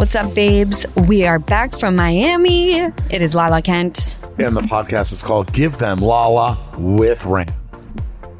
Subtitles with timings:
[0.00, 0.86] What's up, babes?
[0.96, 2.76] We are back from Miami.
[2.76, 4.16] It is Lala Kent.
[4.38, 7.52] And the podcast is called Give Them Lala with Rand.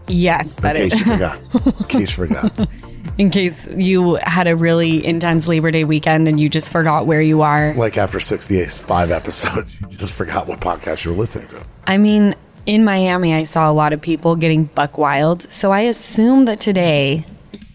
[0.09, 1.01] Yes, In that case is.
[1.01, 1.39] you forgot.
[1.77, 2.69] In case you forgot.
[3.19, 7.21] In case you had a really intense Labor Day weekend and you just forgot where
[7.21, 7.75] you are.
[7.75, 11.63] Like after 65 episodes, you just forgot what podcast you were listening to.
[11.87, 15.43] I mean, in Miami, I saw a lot of people getting buck wild.
[15.43, 17.27] So I assume that today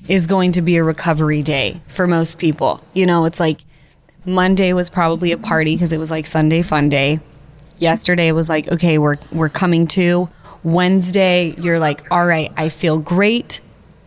[0.07, 2.83] is going to be a recovery day for most people.
[2.95, 3.59] You know, it's like
[4.25, 7.20] Monday was probably a party because it was like Sunday fun day.
[7.77, 10.29] Yesterday was like, okay, we're we're coming to.
[10.63, 13.61] Wednesday, you're like, all right, I feel great.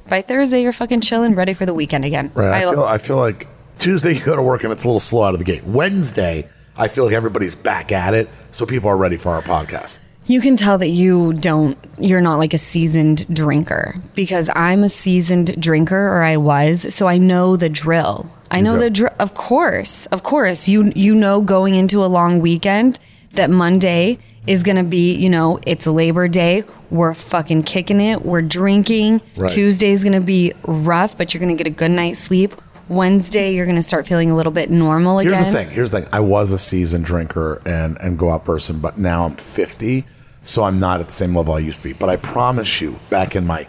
[0.08, 2.32] By Thursday, you're fucking chilling, ready for the weekend again.
[2.34, 2.64] Right.
[2.64, 3.46] I, feel, I feel like
[3.78, 5.62] Tuesday you go to work and it's a little slow out of the gate.
[5.64, 8.28] Wednesday, I feel like everybody's back at it.
[8.50, 10.00] So people are ready for our podcast.
[10.27, 14.88] You can tell that you don't, you're not like a seasoned drinker because I'm a
[14.88, 16.92] seasoned drinker or I was.
[16.94, 18.30] So I know the drill.
[18.50, 19.12] I know the drill.
[19.18, 20.06] Of course.
[20.06, 20.68] Of course.
[20.68, 22.98] You, you know, going into a long weekend
[23.32, 26.64] that Monday is going to be, you know, it's Labor Day.
[26.90, 28.24] We're fucking kicking it.
[28.24, 29.20] We're drinking.
[29.36, 29.50] Right.
[29.50, 32.55] Tuesday is going to be rough, but you're going to get a good night's sleep.
[32.88, 35.34] Wednesday, you're going to start feeling a little bit normal again.
[35.34, 35.70] Here's the thing.
[35.70, 36.08] Here's the thing.
[36.12, 40.06] I was a seasoned drinker and, and go out person, but now I'm 50.
[40.42, 41.92] So I'm not at the same level I used to be.
[41.92, 43.68] But I promise you, back in my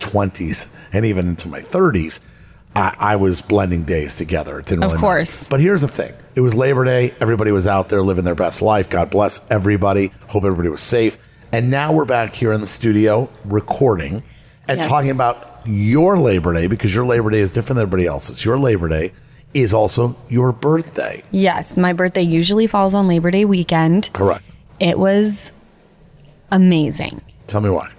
[0.00, 2.20] 20s and even into my 30s,
[2.78, 4.58] I, I was blending days together.
[4.60, 5.06] It didn't Of really matter.
[5.14, 5.48] course.
[5.48, 6.12] But here's the thing.
[6.34, 7.12] It was Labor Day.
[7.20, 8.88] Everybody was out there living their best life.
[8.88, 10.12] God bless everybody.
[10.28, 11.18] Hope everybody was safe.
[11.52, 14.22] And now we're back here in the studio recording
[14.68, 14.86] and Yes.
[14.86, 18.44] talking about your Labor Day because your Labor Day is different than everybody else's.
[18.44, 19.12] Your Labor Day
[19.54, 21.22] is also your birthday.
[21.30, 24.10] Yes, my birthday usually falls on Labor Day weekend.
[24.12, 24.44] Correct.
[24.78, 25.52] It was
[26.52, 27.20] amazing.
[27.46, 27.90] Tell me why.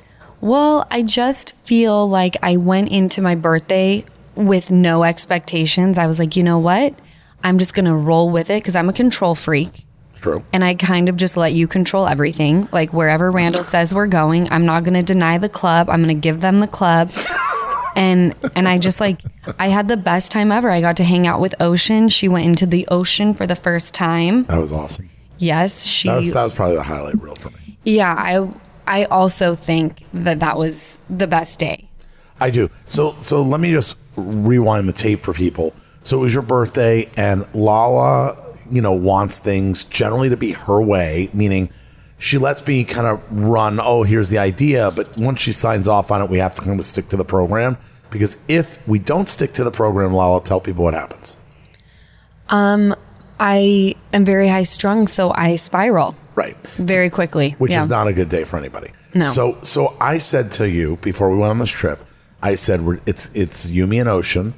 [0.41, 4.05] Well, I just feel like I went into my birthday
[4.48, 5.98] with no expectations.
[5.98, 6.94] I was like, you know what?
[7.44, 9.86] I'm just going to roll with it because I'm a control freak.
[10.16, 10.44] True.
[10.52, 12.67] And I kind of just let you control everything.
[12.72, 15.89] Like wherever Randall says we're going, I'm not going to deny the club.
[15.89, 17.11] I'm going to give them the club.
[17.95, 19.22] And and I just like
[19.58, 20.70] I had the best time ever.
[20.70, 22.08] I got to hang out with Ocean.
[22.08, 24.44] She went into the ocean for the first time.
[24.45, 25.10] That was awesome.
[25.38, 27.78] Yes, she That was, that was probably the highlight reel for me.
[27.83, 28.48] Yeah, I
[28.86, 31.89] I also think that that was the best day.
[32.39, 32.70] I do.
[32.88, 35.73] So so let me just rewind the tape for people.
[36.03, 38.37] So it was your birthday, and Lala,
[38.71, 41.69] you know, wants things generally to be her way, meaning
[42.17, 43.80] she lets me kind of run.
[43.81, 46.80] Oh, here's the idea, but once she signs off on it, we have to kind
[46.80, 47.77] of stick to the program
[48.11, 51.37] because if we don't stick to the program, Lala, tell people what happens.
[52.49, 52.95] Um,
[53.39, 56.57] I am very high strung, so I spiral Right.
[56.77, 57.55] very quickly.
[57.57, 57.80] which Yeah.
[57.80, 58.91] is not a good day for anybody.
[59.13, 59.25] No.
[59.25, 62.03] So so I said to you before we went on this trip,
[62.42, 64.54] I said it's it's you, me, and Ocean.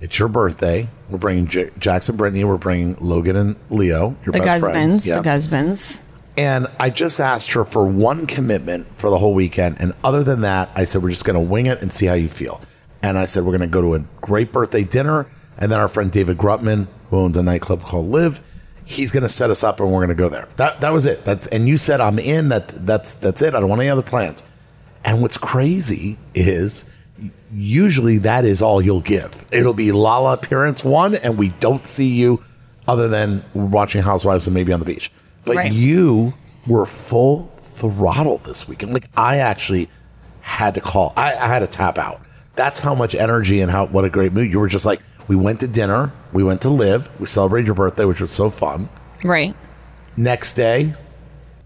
[0.00, 0.88] It's your birthday.
[1.10, 2.44] We're bringing J- Jackson, Brittany.
[2.44, 5.06] We're bringing Logan and Leo, your the best friends.
[5.06, 5.16] Yeah.
[5.16, 6.00] the gusbands.
[6.38, 9.76] And I just asked her for one commitment for the whole weekend.
[9.78, 12.14] And other than that, I said, we're just going to wing it and see how
[12.14, 12.62] you feel.
[13.02, 15.26] And I said, we're going to go to a great birthday dinner.
[15.58, 18.40] And then our friend David Grutman, who owns a nightclub called LIV,
[18.86, 20.48] he's going to set us up and we're going to go there.
[20.56, 21.24] That that was it.
[21.24, 22.48] That's and you said I'm in.
[22.48, 23.54] That that's that's it.
[23.54, 24.48] I don't want any other plans.
[25.04, 26.84] And what's crazy is
[27.52, 29.44] usually that is all you'll give.
[29.52, 32.42] It'll be Lala appearance one, and we don't see you
[32.88, 35.10] other than watching Housewives and maybe on the beach.
[35.44, 35.72] But Right.
[35.72, 36.34] you
[36.66, 38.92] were full throttle this weekend.
[38.92, 39.88] Like I actually
[40.40, 41.12] had to call.
[41.16, 42.20] I, I had to tap out.
[42.56, 44.50] That's how much energy and how what a great mood.
[44.52, 47.76] You were just like, we went to dinner, we went to LIV, we celebrated your
[47.76, 48.88] birthday, which was so fun.
[49.24, 49.54] Right.
[50.16, 50.94] Next day,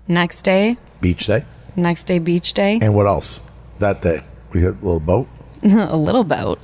[0.07, 1.45] Next day, beach day.
[1.77, 3.41] next day, beach day, And what else?
[3.79, 4.21] That day.
[4.53, 5.27] We had a little boat.
[5.91, 6.59] a little boat.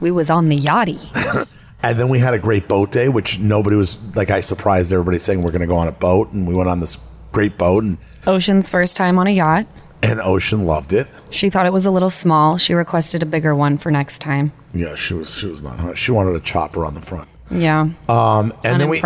[0.00, 1.46] we was on the yachty.
[1.82, 4.28] And then we had a great boat day, which nobody was like.
[4.28, 6.80] I surprised everybody saying we're going to go on a boat, and we went on
[6.80, 6.98] this
[7.32, 7.96] great boat, and
[8.26, 9.66] Ocean's first time on a yacht.
[10.02, 11.06] and Ocean loved it.
[11.30, 12.58] She thought it was a little small.
[12.58, 14.52] She requested a bigger one for next time.
[14.74, 15.96] Yeah, she was she was not.
[15.96, 17.30] She wanted a chopper on the front.
[17.50, 17.88] Yeah.
[18.10, 19.00] Um, and then we.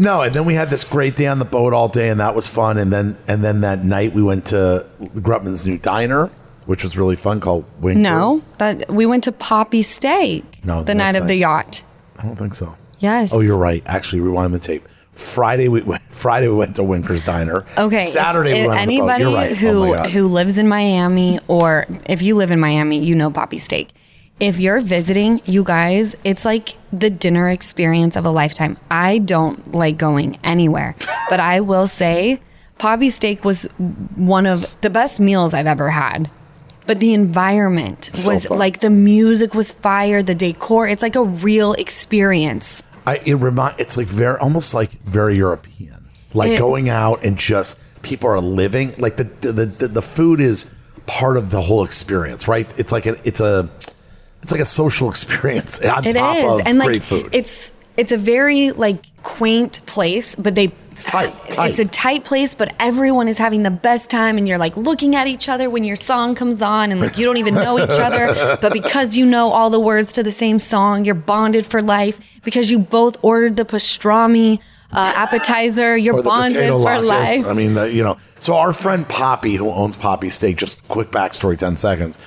[0.00, 2.34] no, and then we had this great day on the boat all day, and that
[2.34, 2.78] was fun.
[2.78, 6.30] And then and then that night we went to Grutman's new diner,
[6.66, 8.02] which was really fun, called Winkers.
[8.02, 10.64] no, that we went to Papi Steak.
[10.64, 11.84] No, the the night of the yacht.
[12.18, 12.74] I don't think so.
[12.98, 13.32] Yes.
[13.32, 13.82] Oh, you're right.
[13.86, 14.86] Actually, rewind the tape.
[15.12, 17.64] Friday we went, Friday we went to Winkers Diner.
[17.76, 17.98] Okay.
[17.98, 19.08] Saturday if we went on the boat.
[19.10, 19.52] anybody right.
[19.52, 23.30] Oh who oh who lives in Miami or if you live in Miami, you know
[23.30, 23.90] Papi Steak.
[24.40, 28.78] If you're visiting, you guys, it's like the dinner experience of a lifetime.
[28.90, 30.96] I don't like going anywhere,
[31.28, 32.40] but I will say
[32.78, 33.64] Papi Steak was
[34.16, 36.30] one of the best meals I've ever had.
[36.86, 38.58] but the environment So was fun.
[38.58, 40.88] like the music was fire, the decor.
[40.88, 42.82] It's like a real experience.
[43.06, 47.36] I, it remind it's like very almost like very European, like It- going out and
[47.36, 50.70] just people are living like the the, the the food is
[51.06, 52.72] part of the whole experience, right?
[52.78, 53.68] It's like a it's a
[54.42, 57.28] it's like a social experience on It top is, of and like great food.
[57.32, 61.70] it's it's a very like quaint place, but they It's tight, tight.
[61.70, 65.14] It's a tight place, but everyone is having the best time, and you're like looking
[65.14, 67.90] at each other when your song comes on, and like you don't even know each
[67.90, 71.82] other, but because you know all the words to the same song, you're bonded for
[71.82, 72.40] life.
[72.42, 74.60] Because you both ordered the pastrami
[74.92, 77.44] uh, appetizer, you're bonded for life.
[77.44, 78.16] I mean, uh, you know.
[78.38, 82.18] So our friend Papi, who owns Papi Steak, just quick backstory, ten seconds.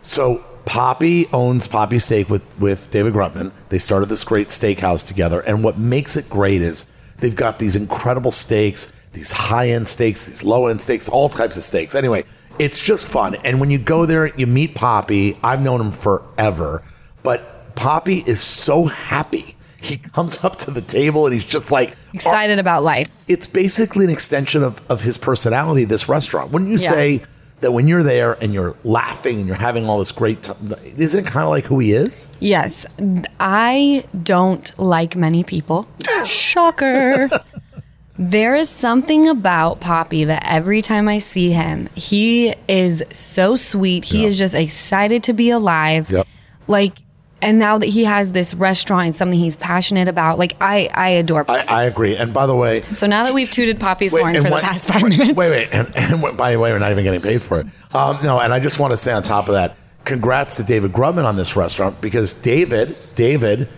[0.00, 3.50] So Papi owns Papi Steak with with David Grutman.
[3.70, 6.86] They started this great steakhouse together, and what makes it great is
[7.18, 11.56] they've got these incredible steaks, these high end steaks, these low end steaks, all types
[11.56, 11.96] of steaks.
[11.96, 12.22] Anyway,
[12.60, 13.34] it's just fun.
[13.42, 15.36] And when you go there, you meet Papi.
[15.42, 16.84] I've known him forever,
[17.24, 19.56] but Papi is so happy.
[19.82, 22.10] He comes up to the table and he's just like oh.
[22.12, 23.08] Excited about life.
[23.26, 26.52] it's basically an extension of, of his personality, this restaurant.
[26.52, 26.90] Wouldn't you Yeah.
[26.90, 27.22] say
[27.60, 30.56] that when you're there and you're laughing and you're having all this great time,
[30.96, 32.26] isn't it kind of like who he is?
[32.40, 32.86] Yes,
[33.38, 35.86] I don't like many people.
[36.24, 37.28] Shocker.
[38.18, 44.04] There is something about Papi that every time I see him, he is so sweet.
[44.04, 44.28] He Yeah.
[44.28, 46.10] is just excited to be alive.
[46.10, 46.26] Yep.
[46.66, 46.98] Like,
[47.42, 50.38] and now that he has this restaurant, and something he's passionate about.
[50.38, 51.44] Like, I, I adore.
[51.48, 52.16] I, I agree.
[52.16, 54.88] And by the way, so now that we've tooted Papi's horn for what- the past
[54.88, 57.60] five minutes, Wait, wait, and, and by the way, we're not even getting paid for
[57.60, 57.66] it.
[57.94, 60.92] Um, no, and I just want to say on top of that, congrats to David
[60.92, 63.68] Grutman on this restaurant because David, David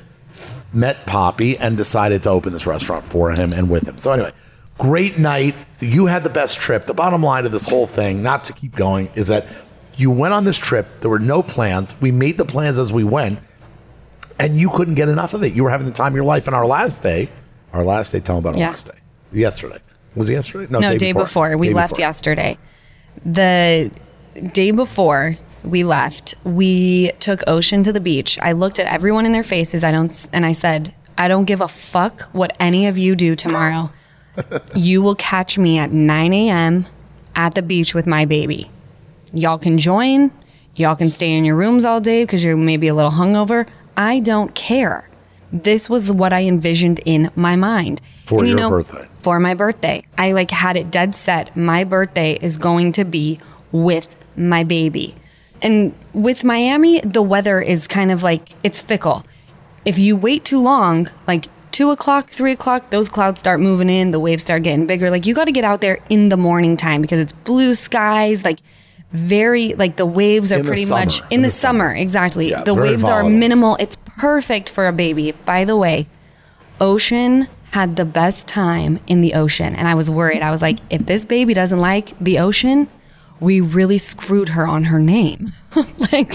[0.73, 3.99] met Papi and decided to open this restaurant for him and with him.
[3.99, 4.33] So anyway,
[4.79, 5.55] great night.
[5.81, 6.87] You had the best trip.
[6.87, 9.47] The bottom line of this whole thing, not to keep going, is that
[9.97, 10.87] you went on this trip.
[11.01, 12.01] There were no plans.
[12.01, 13.39] We made the plans as we went
[14.43, 15.55] and you couldn't get enough of it.
[15.55, 16.47] You were having the time of your life.
[16.49, 17.29] And our last day,
[17.73, 18.71] our last day, tell them about our Yeah.
[18.71, 18.99] last day.
[19.33, 19.79] Yesterday.
[20.17, 20.67] Was it yesterday?
[20.69, 21.57] No, no day, before.
[21.57, 22.03] We Day left before.
[22.03, 22.59] yesterday.
[23.25, 23.91] The
[24.53, 28.39] day before we left, we took Ocean to the beach.
[28.43, 29.85] I looked at everyone in their faces.
[29.85, 33.37] I don't, and I said, I don't give a fuck what any of you do
[33.37, 33.91] tomorrow.
[34.75, 36.87] you will catch me at 9 a.m.
[37.37, 38.71] at the beach with my baby.
[39.33, 40.33] Y'all can join.
[40.75, 43.67] Y'all can stay in your rooms all day because you're maybe a little hungover.
[43.97, 45.09] I don't care.
[45.53, 48.01] This was what I envisioned in my mind.
[48.25, 49.07] For And, you your know, birthday.
[49.21, 50.05] For my birthday.
[50.17, 51.57] I like had it dead set.
[51.57, 53.39] My birthday is going to be
[53.71, 55.15] with my baby.
[55.61, 59.25] And with Miami, the weather is kind of like it's fickle.
[59.85, 64.11] If you wait too long, like two o'clock, three o'clock, those clouds start moving in,
[64.11, 65.11] the waves start getting bigger.
[65.11, 68.45] Like you got to get out there in the morning time because it's blue skies,
[68.45, 68.61] like
[69.13, 71.95] very like the waves are In pretty much in, the, summer.
[71.95, 72.51] exactly.
[72.51, 73.77] Yeah, the waves are minimal.
[73.79, 75.33] It's perfect for a baby.
[75.45, 76.09] By the way,
[76.81, 79.75] Ocean had the best time in the ocean.
[79.75, 80.43] And I was worried.
[80.43, 82.87] I was like, if this baby doesn't like the ocean,
[83.41, 85.53] we really screwed her on her name.
[86.13, 86.35] like,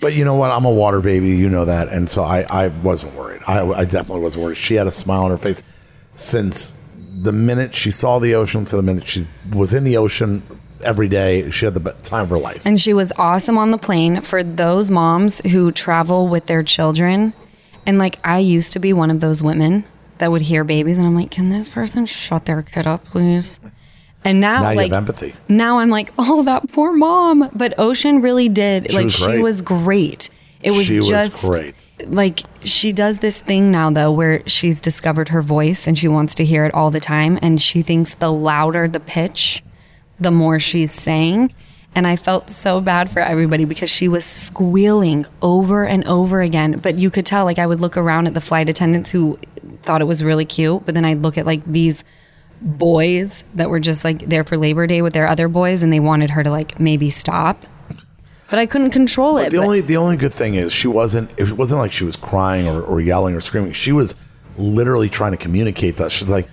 [0.00, 0.50] But you know what?
[0.50, 1.28] I'm a water baby.
[1.28, 1.88] You know that.
[1.88, 3.40] And so I, I wasn't worried.
[3.48, 4.58] I, I definitely wasn't worried.
[4.58, 5.62] She had a smile on her face
[6.14, 6.74] since
[7.20, 10.42] the minute she saw the ocean to the minute she was in the ocean
[10.82, 11.50] every day.
[11.50, 12.66] She had the time of her life.
[12.66, 17.32] and she was awesome on the plane for those moms who travel with their children.
[17.86, 19.84] And like, I used to be one of those women
[20.18, 23.60] that would hear babies, and I'm like, can this person shut their kid up, please?
[24.24, 25.32] And now, now you like, have empathy.
[25.48, 27.48] now I'm like, oh, that poor mom.
[27.54, 28.92] But Ocean really did.
[28.92, 30.30] like, was she was great.
[30.60, 31.86] It was She was just great.
[32.08, 36.34] like she does this thing now though where she's discovered her voice and she wants
[36.34, 39.62] to hear it all the time and she thinks the louder the pitch
[40.20, 41.52] the more she's saying
[41.94, 46.78] and I felt so bad for everybody because she was squealing over and over again
[46.78, 49.38] but you could tell like I would look around at the flight attendants who
[49.82, 52.04] thought it was really cute but then I'd look at like these
[52.60, 56.00] boys that were just like there for Labor Day with their other boys and they
[56.00, 57.64] wanted her to like maybe stop
[58.50, 61.30] but I couldn't control it The but- only the only good thing is she wasn't.
[61.36, 63.72] It wasn't like she was crying or, or yelling or screaming.
[63.72, 64.14] She was
[64.56, 66.10] literally trying to communicate that.
[66.10, 66.48] She's like,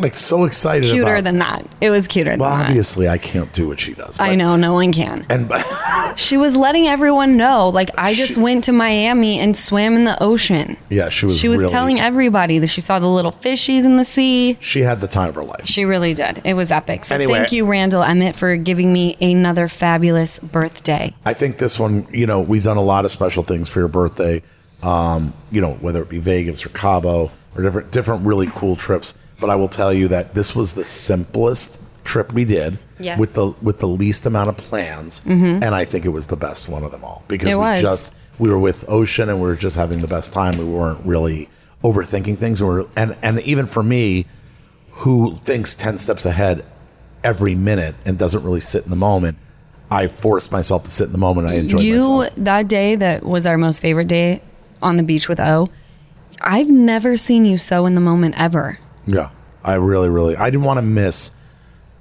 [0.00, 0.84] like so excited.
[0.90, 1.66] cuter about, than that.
[1.80, 2.68] It was cuter Well, than that.
[2.68, 4.18] obviously, I can't do what she does.
[4.18, 5.26] I know, no one can.
[5.28, 5.50] And
[6.16, 10.04] She was letting everyone know, like, I just She- went to Miami and swam in
[10.04, 10.76] the ocean.
[10.88, 11.38] yeah, she was.
[11.38, 14.56] She was really- telling everybody that she saw the little fishies in the sea.
[14.60, 15.66] She had the time of her life.
[15.66, 16.40] She really did.
[16.44, 17.04] It was epic.
[17.04, 21.14] So Anyway- thank you, Randall Emmett, for giving me another fabulous birthday.
[21.24, 23.88] I think this one, you know, we've done a lot of special things for your
[23.88, 24.42] birthday.
[24.82, 29.14] Um, you know, whether it be Vegas or Cabo or different different really cool trips.
[29.40, 33.18] But I will tell you that this was the simplest trip we did Yes.
[33.18, 35.62] with the with the least amount of plans, mm-hmm.
[35.62, 37.80] and I think it was the best one of them all because It we was.
[37.80, 40.58] just we were with Ocean and we were just having the best time.
[40.58, 41.48] We weren't really
[41.82, 42.62] overthinking things.
[42.62, 44.26] Were, and and even for me,
[44.90, 46.64] who thinks ten steps ahead
[47.24, 49.38] every minute and doesn't really sit in the moment,
[49.90, 51.48] I forced myself to sit in the moment.
[51.48, 52.34] I enjoyed you myself.
[52.36, 54.42] that day that was our most favorite day
[54.82, 55.70] on the beach with O.
[56.40, 58.78] I've never seen you so in the moment ever.
[59.06, 59.30] Yeah,
[59.64, 61.32] I really, really, I didn't want to miss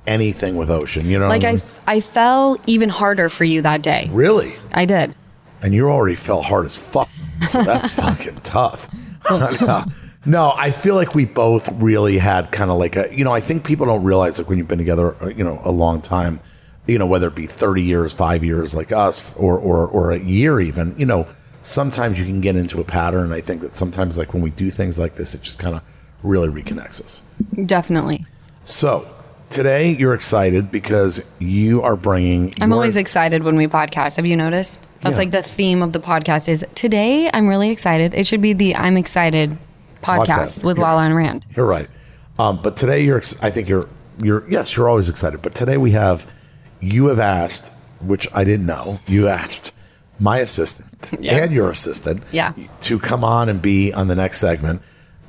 [0.07, 1.05] anything with Ocean.
[1.07, 1.61] You know, Like I I, mean?
[1.87, 4.09] I fell even harder for you that day.
[4.11, 4.53] really.
[4.73, 5.15] I did.
[5.61, 7.09] and you already fell hard as fuck.
[7.41, 8.87] So that's fucking tough.
[9.29, 9.83] no,
[10.25, 13.39] no, I feel like we both really had kind of like a, you know, I
[13.41, 16.39] think people don't realize like when you've been together, uh, you know, a long time,
[16.87, 20.19] you know, whether it be 30 years, five years like us or, or, or a
[20.19, 21.27] year even, you know,
[21.61, 23.31] sometimes you can get into a pattern.
[23.31, 25.81] I think that sometimes like when we do things like this, it just kind of
[26.23, 27.21] really reconnects us.
[27.65, 28.25] Definitely.
[28.63, 29.07] So
[29.49, 32.53] today you're excited because you are bringing.
[32.61, 34.15] I'm always excited when we podcast.
[34.17, 34.79] Have you noticed?
[35.01, 35.17] That's Yeah.
[35.19, 38.13] like the theme of the podcast is today I'm really excited.
[38.13, 39.57] It should be the I'm excited
[40.01, 40.63] podcast, Podcast.
[40.65, 40.83] with Yeah.
[40.83, 41.45] Lala and Rand.
[41.55, 41.87] You're right.
[42.37, 43.87] Um, but today you're, ex- I think you're,
[44.21, 45.41] you're, yes, you're always excited.
[45.41, 46.25] But today we have,
[46.79, 47.67] you have asked,
[48.01, 49.73] which I didn't know, you asked
[50.19, 50.87] my assistant
[51.19, 51.35] Yeah.
[51.43, 52.53] and your assistant Yeah.
[52.81, 54.81] to come on and be on the next segment.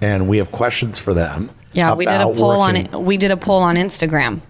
[0.02, 1.50] And we have questions for them.
[1.72, 3.00] Yeah, we did a poll on working- it.
[3.00, 4.40] We did a poll on Instagram,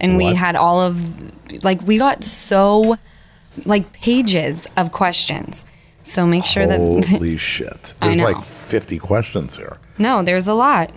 [0.00, 0.96] and we had all of
[1.64, 2.96] like we got so
[3.64, 5.64] like pages of questions.
[6.02, 7.94] So make sure that Holy shit.
[8.00, 9.76] There's like 50 questions here.
[9.98, 10.90] no, there's a lot.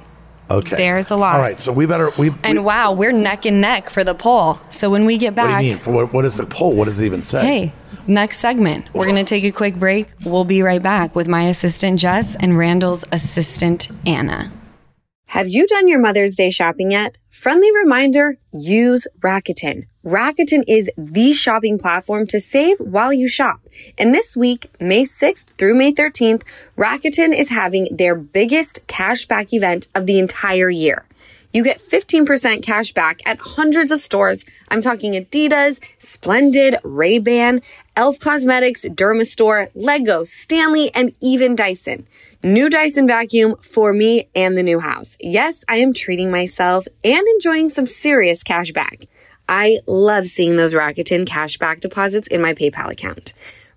[0.49, 0.75] Okay.
[0.75, 1.35] There's a lot.
[1.35, 1.59] All right.
[1.61, 4.59] So we better, we, And we wow, we're neck and neck for the poll.
[4.69, 5.79] So when we get what do back, you mean?
[5.79, 6.73] For what, what is the poll?
[6.73, 7.41] What does it even say?
[7.45, 7.73] hey,
[8.07, 10.07] next segment, we're going to take a quick break.
[10.25, 14.51] We'll be right back with my assistant Jess and Randall's assistant Anna.
[15.27, 17.17] Have you done your Mother's Day shopping yet?
[17.29, 19.87] Friendly reminder, use Rakuten.
[20.03, 23.61] Rakuten is the shopping platform to save while you shop.
[23.97, 26.41] And this week, May 6th through May 13th,
[26.77, 31.05] Rakuten is having their biggest cashback event of the entire year.
[31.53, 34.45] You get 15% cash back at hundreds of stores.
[34.69, 37.59] I'm talking Adidas, Splendid, Ray-Ban,
[37.97, 42.07] Elf Cosmetics, Dermastore, Lego, Stanley, and even Dyson.
[42.41, 45.17] New Dyson vacuum for me and the new house.
[45.19, 49.05] Yes, I am treating myself and enjoying some serious cash back.
[49.49, 53.33] I love seeing those Rakuten cash back deposits in my PayPal account.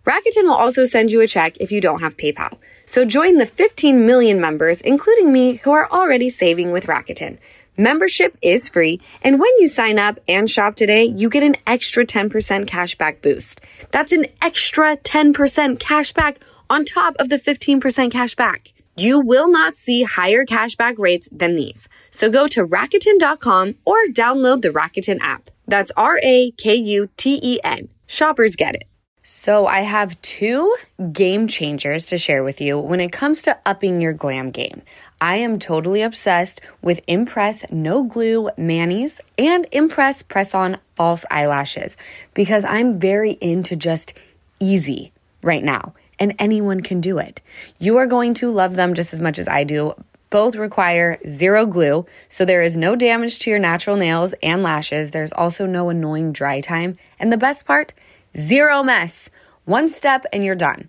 [0.07, 2.59] Rakuten will also send you a check if you don't have PayPal.
[2.87, 7.39] So join the 15 million members, including me, who are already saving with Rakuten.
[7.77, 12.07] Membership is free, and when you sign up and shop today, you get an extra
[12.07, 12.31] 10%
[12.67, 13.61] cashback boost.
[13.91, 16.37] That's an extra 10% cashback
[16.71, 17.81] on top of the 15%
[18.13, 18.69] cashback.
[18.97, 21.89] You will not see higher cashback rates than these.
[22.13, 25.51] So go to Rakuten.com or download the Rakuten app.
[25.67, 27.89] That's R A K U T E N.
[28.07, 28.85] Shoppers get it.
[29.27, 30.77] So, I have two
[31.11, 34.83] game changers to share with you when it comes to upping your glam game.
[35.21, 41.97] I am totally obsessed with Impress No Glue Manis and Impress Press On False Eyelashes
[42.35, 44.13] because I'm very into just
[44.61, 47.41] easy right now, and anyone can do it.
[47.79, 49.95] You are going to love them just as much as I do.
[50.31, 55.13] Both require zero glue, so there is no damage to your natural nails and lashes.
[55.13, 56.99] There's also no annoying dry time.
[57.21, 57.95] And the best part,
[58.37, 59.31] zero mess.
[59.65, 60.89] One step and you're done.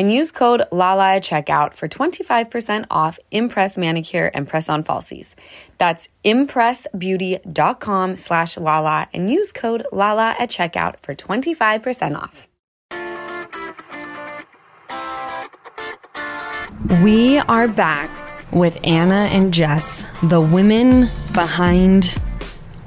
[0.00, 5.34] and use code LALA at checkout for 25% off Impress Manicure and Press On Falsies.
[5.76, 12.48] That's impressbeauty.com slash LALA and use code LALA at checkout for 25% off.
[17.02, 18.10] We are back
[18.54, 22.16] with Anna and Jess, the women behind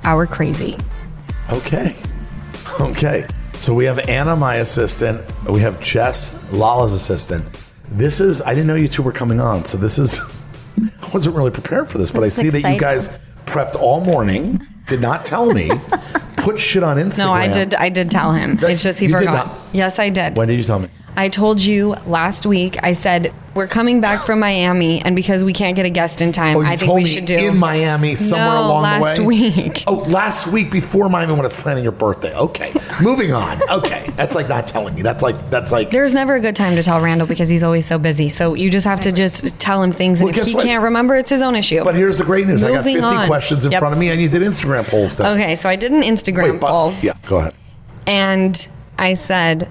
[0.04, 0.78] our crazy.
[1.52, 1.96] Okay.
[2.80, 3.28] Okay.
[3.64, 5.22] So we have Anna, my assistant.
[5.48, 7.46] We have Jess, Lala's assistant.
[7.88, 9.64] This is, I didn't know you two were coming on.
[9.64, 10.20] So this is,
[11.02, 14.04] I wasn't really prepared for this, but That's I see that you guys prepped all
[14.04, 15.72] morning, did not tell me,
[16.36, 17.20] put shit on Instagram.
[17.20, 17.74] No, I did.
[17.76, 18.60] I did tell him.
[18.62, 19.48] It's just he You did forgot.
[19.48, 19.58] not.
[19.72, 20.36] Yes, I did.
[20.36, 20.90] When did you tell me?
[21.16, 22.84] I told you last week.
[22.84, 26.32] I said we're coming back from Miami, and because we can't get a guest in
[26.32, 29.50] time, Oh, I think we should do in Miami somewhere No, along last the way.
[29.50, 29.84] week.
[29.88, 32.34] Oh, last week before Miami when I was planning your birthday.
[32.36, 33.60] Okay, moving on.
[33.70, 35.02] Okay, that's like not telling me.
[35.02, 35.92] That's like that's like.
[35.92, 38.30] There's never a good time to tell Randall because he's always so busy.
[38.30, 40.64] So you just have to just tell him things, and Well, if he what?
[40.66, 41.84] can't remember, it's his own issue.
[41.84, 42.64] But here's the great news.
[42.64, 43.28] I got Moving 50 on.
[43.28, 43.80] questions in Yep.
[43.80, 45.16] front of me, and you did Instagram polls.
[45.16, 45.24] Too.
[45.24, 47.54] okay, so I did an Instagram Wait, but, poll, yeah, go ahead.
[48.08, 48.68] and
[48.98, 49.70] I said,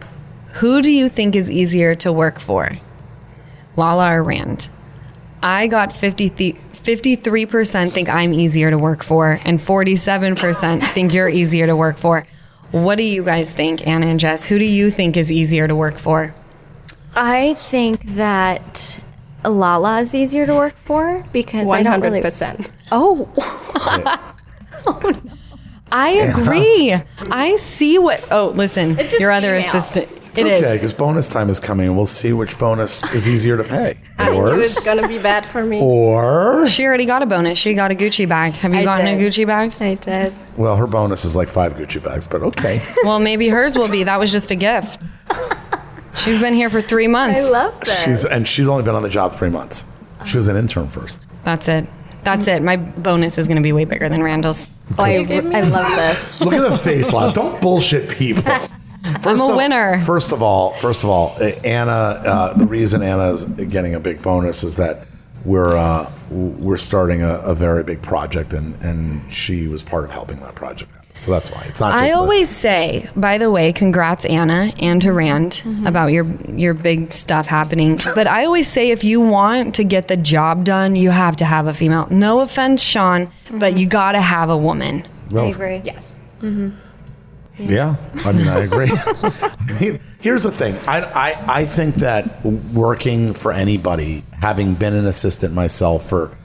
[0.54, 2.70] "Who do you think is easier to work for,
[3.76, 4.68] Lala or Rand?"
[5.42, 11.28] I got 50 th- 53% think I'm easier to work for, and 47% think you're
[11.28, 12.24] easier to work for.
[12.72, 14.44] What do you guys think, Anna and Jess?
[14.46, 16.34] Who do you think is easier to work for?
[17.14, 18.98] I think that
[19.44, 22.22] Lala is easier to work for because I One don't hundred really.
[22.22, 22.72] percent.
[22.90, 23.28] Oh,
[24.86, 25.12] oh
[25.90, 26.94] I agree.
[27.30, 28.24] I see what.
[28.30, 29.68] Oh, listen, your other female.
[29.68, 30.08] assistant.
[30.32, 30.62] It's It is.
[30.62, 33.98] okay because bonus time is coming, and we'll see which bonus is easier to pay.
[34.18, 35.78] I knew it was gonna be bad for me.
[35.80, 37.58] or She already got a bonus.
[37.58, 38.54] She got a Gucci bag.
[38.54, 39.16] Have you I gotten a.
[39.18, 39.72] Gucci bag?
[39.80, 40.32] I did.
[40.56, 42.82] well, her bonus is like five Gucci bags, but okay.
[43.04, 44.04] Well, maybe hers will be.
[44.04, 45.02] That was just a gift.
[46.16, 47.40] She's been here for three months.
[47.40, 48.02] I love that.
[48.04, 49.86] she's and she's only been on the job three months.
[50.26, 51.20] She was an intern first.
[51.42, 51.86] That's it.
[52.22, 52.62] That's it.
[52.62, 54.68] My bonus is going to be way bigger than Randall's.
[54.98, 56.40] oh I, give me I love this.
[56.40, 57.32] Look at the face line.
[57.32, 58.52] Don't bullshit people.
[59.04, 59.98] I'm a of- winner.
[60.00, 61.90] First of all, first of all, uh, Anna.
[61.92, 65.06] Uh, the reason Anna is getting a big bonus is that
[65.44, 70.10] we're uh, we're starting a, a very big project, and and she was part of
[70.10, 70.92] helping that project.
[71.14, 71.92] So that's why it's not.
[71.92, 76.24] Just I the- always say, by the way, congrats Anna and to Rand about your
[76.48, 77.98] your big stuff happening.
[78.14, 81.44] But I always say if you want to get the job done, you have to
[81.44, 82.06] have a female.
[82.10, 85.04] No offense, Sean, but you got to have a woman.
[85.30, 85.82] Well, I agree.
[85.84, 86.18] Yes.
[87.58, 88.88] Yeah, I mean, I agree.
[88.92, 90.74] I mean, here's the thing.
[90.88, 96.36] I, I, I think that working for anybody, having been an assistant myself for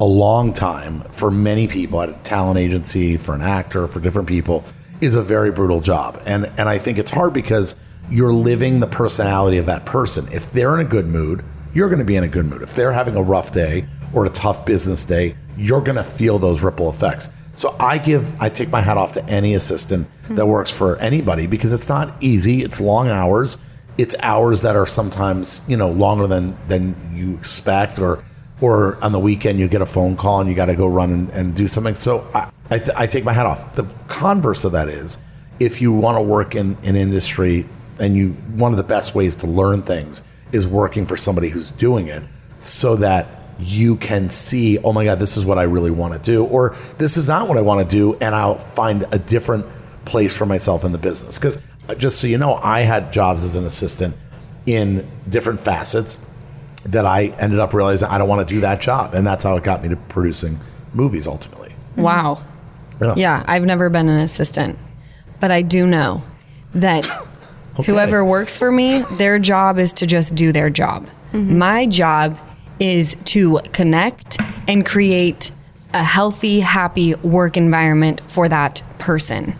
[0.00, 4.28] a long time, for many people at a talent agency, for an actor, for different
[4.28, 4.64] people,
[5.00, 6.20] is a very brutal job.
[6.26, 7.76] And and I think it's hard because
[8.10, 10.28] you're living the personality of that person.
[10.32, 11.44] If they're in a good mood,
[11.74, 12.62] you're going to be in a good mood.
[12.62, 16.38] If they're having a rough day or a tough business day, you're going to feel
[16.38, 17.30] those ripple effects.
[17.58, 20.48] So I give, I take my hat off to any assistant that hmm.
[20.48, 22.62] works for anybody because it's not easy.
[22.62, 23.58] It's long hours.
[23.98, 28.22] It's hours that are sometimes, you know, longer than than you expect, or
[28.60, 31.10] or on the weekend you get a phone call and you got to go run
[31.10, 31.96] and, and do something.
[31.96, 33.74] So I I, th- I take my hat off.
[33.74, 35.18] The converse of that is,
[35.58, 37.66] if you want to work in an industry
[37.98, 41.72] and you one of the best ways to learn things is working for somebody who's
[41.72, 42.22] doing it,
[42.60, 43.26] so that
[43.58, 46.76] you can see, oh my God, this is what I really want to do, or
[46.98, 49.66] this is not what I want to do, and I'll find a different
[50.04, 51.38] place for myself in the business.
[51.38, 54.14] Because uh, just so you know, I had jobs as an assistant
[54.66, 56.18] in different facets
[56.84, 59.56] that I ended up realizing I don't want to do that job, and that's how
[59.56, 60.58] it got me to producing
[60.94, 61.74] movies ultimately.
[61.96, 62.42] Wow.
[63.16, 64.78] Yeah, I've never been an assistant,
[65.40, 66.22] but I do know
[66.74, 67.06] that
[67.86, 71.06] whoever works for me, their job is to just do their job.
[71.32, 71.58] Mm-hmm.
[71.58, 72.38] My job
[72.80, 75.52] is to connect and create
[75.94, 79.54] a healthy, happy work environment for that person.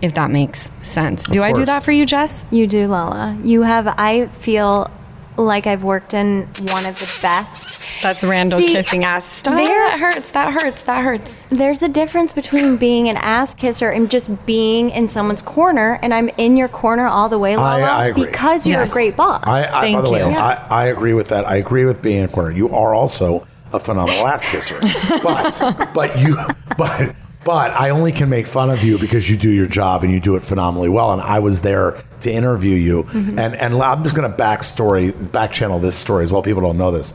[0.00, 1.24] If that makes sense.
[1.24, 2.44] Do I do that for you, Jess?
[2.52, 3.36] You do, Lala.
[3.42, 3.88] You have.
[3.88, 4.90] I feel
[5.36, 7.87] like I've worked in one of the best.
[8.02, 9.24] That's Randall See, kissing ass.
[9.24, 9.54] Stop.
[9.54, 10.30] there- That hurts.
[10.30, 10.82] That hurts.
[10.82, 11.44] That hurts.
[11.50, 16.12] There's a difference between being an ass kisser and just being in someone's corner, and
[16.14, 18.26] I'm in your corner all the way, Lala, I agree.
[18.26, 18.90] because you're Yes.
[18.90, 19.42] a great boss.
[19.46, 20.36] I, I by Thank the way, you.
[20.36, 21.46] I, I agree with that.
[21.48, 22.50] I agree with being in a corner.
[22.50, 24.78] You are also a phenomenal ass kisser,
[25.22, 25.60] but
[25.94, 26.36] but you
[26.78, 30.12] but but I only can make fun of you because you do your job and
[30.12, 31.12] you do it phenomenally well.
[31.12, 33.38] And I was there to interview you, Mm-hmm.
[33.38, 36.42] and and I'm just going to backstory back channel this story as well.
[36.42, 37.14] People don't know this.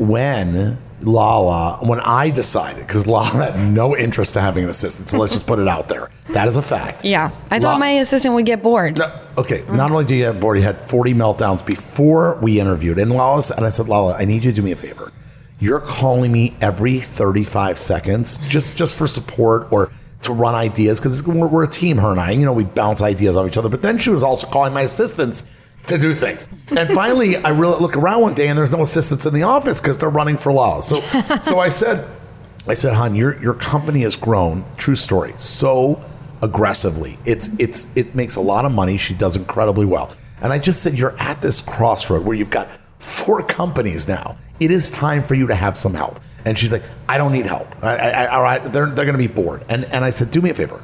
[0.00, 5.18] When Lala, when I decided, because Lala had no interest in having an assistant, so
[5.18, 6.10] let's just put it out there.
[6.30, 7.04] That is a fact.
[7.04, 7.30] Yeah.
[7.50, 8.96] I thought La- my assistant would get bored.
[8.98, 9.62] no, okay.
[9.70, 12.98] Not only did you have bored, you had 40 meltdowns before we interviewed.
[12.98, 15.12] And Lala, and I said, Lala, I need you to do me a favor.
[15.58, 19.90] You're calling me every 35 seconds just just for support or
[20.22, 22.30] to run ideas because we're, we're a team, her and I.
[22.30, 23.68] You know, we bounce ideas off each other.
[23.68, 25.44] But then she was also calling my assistants
[25.86, 26.48] to do things.
[26.68, 29.80] And finally, I really look around one day and there's no assistants in the office
[29.80, 30.82] because they're running for Lala.
[30.82, 31.00] So,
[31.40, 32.08] so I said,
[32.68, 34.64] I said, hon, your your company has grown.
[34.76, 35.34] True story.
[35.36, 36.00] So
[36.42, 37.18] aggressively.
[37.24, 38.96] It's it's it makes a lot of money.
[38.96, 40.14] She does incredibly well.
[40.42, 44.70] And I just said, you're at this crossroad where you've got four companies now it
[44.70, 46.20] is time for you to have some help.
[46.44, 47.82] And she's like, I don't need help.
[47.82, 49.64] I, I, all right, they're, they're going to be bored.
[49.68, 50.82] And, and I said, do me a favor.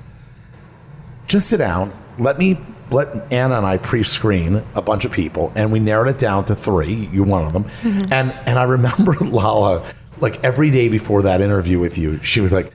[1.27, 1.93] Just sit down.
[2.19, 2.59] Let me
[2.91, 6.55] let Anna and I pre-screen a bunch of people, and we narrowed it down to
[6.55, 7.09] three.
[7.13, 7.65] You're one of them.
[7.65, 8.13] Mm-hmm.
[8.13, 9.85] And and I remember Lala,
[10.21, 12.73] like every day before that interview with you, she was like,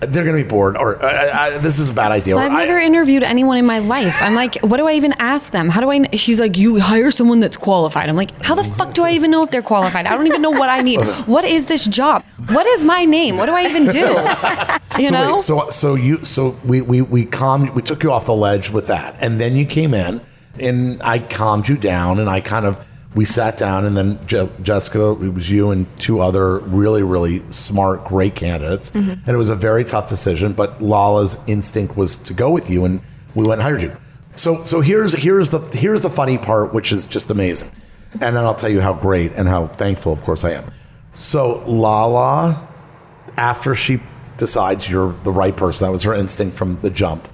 [0.00, 2.64] "They're going to be bored," or I, I, "This is a bad idea." I've "I-
[2.64, 4.22] never interviewed anyone in my life.
[4.22, 5.68] I'm like, what do I even ask them?
[5.68, 6.04] How do I?
[6.16, 8.08] She's like, you hire someone that's qualified.
[8.08, 10.06] I'm like, how the fuck do I even know if they're qualified?
[10.06, 11.00] I don't even know what I need.
[11.26, 12.24] What is this job?
[12.50, 13.36] What is my name?
[13.36, 15.02] What do I even do?
[15.02, 15.32] You so know?
[15.34, 18.70] wait, so so you so we we we calmed we took you off the ledge
[18.70, 20.20] with that, and then you came in,
[20.58, 22.84] and I calmed you down, and I kind of
[23.14, 27.42] we sat down, and then Je- Jessica, it was you and two other really really
[27.50, 29.10] smart, great candidates, Mm-hmm.
[29.10, 32.84] and it was a very tough decision, but Lala's instinct was to go with you,
[32.84, 33.00] and
[33.34, 33.96] we went and hired you.
[34.36, 37.70] So so here's here's the here's the funny part, which is just amazing,
[38.12, 40.64] and then I'll tell you how great and how thankful, of course, I am.
[41.12, 42.68] So Lala
[43.36, 44.00] after she
[44.36, 47.28] decides you're the right person, that was her instinct from the jump.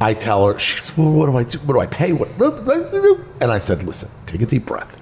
[0.00, 1.58] I tell her, she's, well, what do I do?
[1.60, 2.12] What do I pay?
[2.12, 2.28] What?
[3.40, 5.00] And I said, listen, take a deep breath.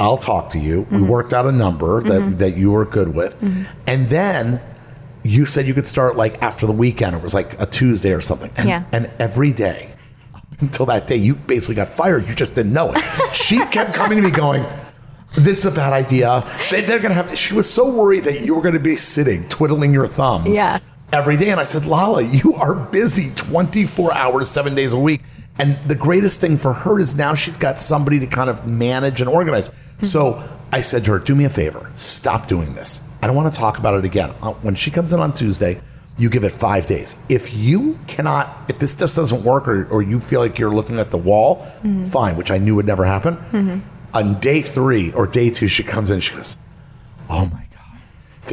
[0.00, 0.82] I'll talk to you.
[0.82, 1.06] We mm-hmm.
[1.06, 2.36] worked out a number that, mm-hmm.
[2.38, 3.40] that you were good with.
[3.40, 3.62] Mm-hmm.
[3.86, 4.60] And then
[5.24, 7.14] you said you could start like after the weekend.
[7.14, 8.50] It was like a Tuesday or something.
[8.56, 8.84] And, Yeah.
[8.92, 9.94] and every day
[10.34, 12.28] up until that day, you basically got fired.
[12.28, 13.02] You just didn't know it.
[13.34, 14.64] she kept coming to me going,
[15.34, 16.44] this is a bad idea.
[16.70, 18.96] They, they're going to have, she was so worried that you were going to be
[18.96, 20.80] sitting, twiddling your thumbs Yeah.
[21.12, 21.50] every day.
[21.50, 25.22] And I said, Lala, you are busy 24 hours, seven days a week.
[25.58, 29.20] And the greatest thing for her is now she's got somebody to kind of manage
[29.20, 29.70] and organize.
[30.00, 30.74] So mm-hmm.
[30.74, 33.00] I said to her, do me a favor, stop doing this.
[33.22, 34.30] I don't want to talk about it again.
[34.42, 35.80] Uh, When she comes in on Tuesday,
[36.18, 37.16] you give it five days.
[37.28, 40.98] If you cannot, if this just doesn't work or, or you feel like you're looking
[40.98, 42.04] at the wall, mm-hmm.
[42.04, 43.36] fine, which I knew would never happen.
[43.36, 43.78] Mm-hmm.
[44.14, 46.56] On day three or day two, she comes in, she goes,
[47.30, 47.61] oh my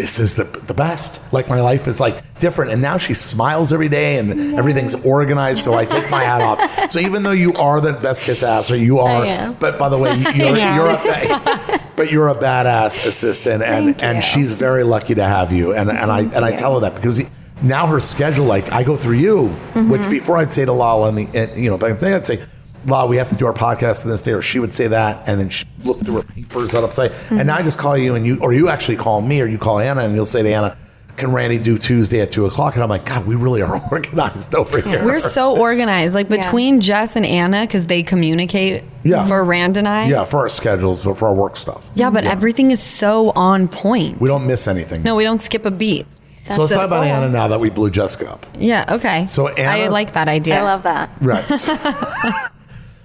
[0.01, 1.19] this is the, the best.
[1.31, 2.71] Like my life is like different.
[2.71, 6.59] And now she smiles every day and everything's organized so i take my hat off.
[6.91, 9.97] So even though you are the best kiss ass or you are but by the
[9.97, 10.75] way you- you're, am.
[10.75, 14.21] you're a but you're a badass assistant and Thank and you.
[14.21, 15.73] she's very lucky to have you.
[15.73, 17.21] And and i and i tell her that because
[17.61, 19.47] now her schedule like i go through you
[19.91, 20.09] which Mm-hmm.
[20.11, 22.41] before i'd say to lala and the and, you know but i'd say
[22.85, 25.27] La, we have to do our podcast on this day, or she would say that,
[25.27, 27.11] and then she look through her papers on upside.
[27.29, 29.57] And now I just call you, and you, or you actually call me, or you
[29.57, 30.77] call Anna, and you'll say to Anna,
[31.17, 34.55] "Can Randy do Tuesday at two o'clock?" And I'm like, God, we really are organized
[34.55, 35.03] over here.
[35.03, 36.15] We're so organized.
[36.15, 36.37] Like Yeah.
[36.37, 39.27] between Jess and Anna, because they communicate Yeah.
[39.27, 40.07] for Rand and I.
[40.07, 41.89] yeah, for our schedules, for our work stuff.
[41.95, 44.21] Yeah, but everything is so on point.
[44.21, 45.03] We don't miss anything.
[45.03, 46.07] No, we don't skip a beat.
[46.49, 48.45] so let's talk about Anna now that we blew Jessica up.
[48.57, 49.25] Yeah, okay.
[49.27, 50.59] So Anna, I like that idea.
[50.59, 51.09] I love that.
[51.21, 51.43] Right.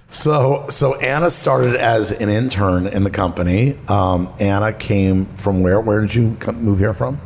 [0.09, 3.77] so so Anna started as an intern in the company.
[3.87, 5.79] Um, Anna came from where?
[5.79, 7.19] Where did you come, move here from?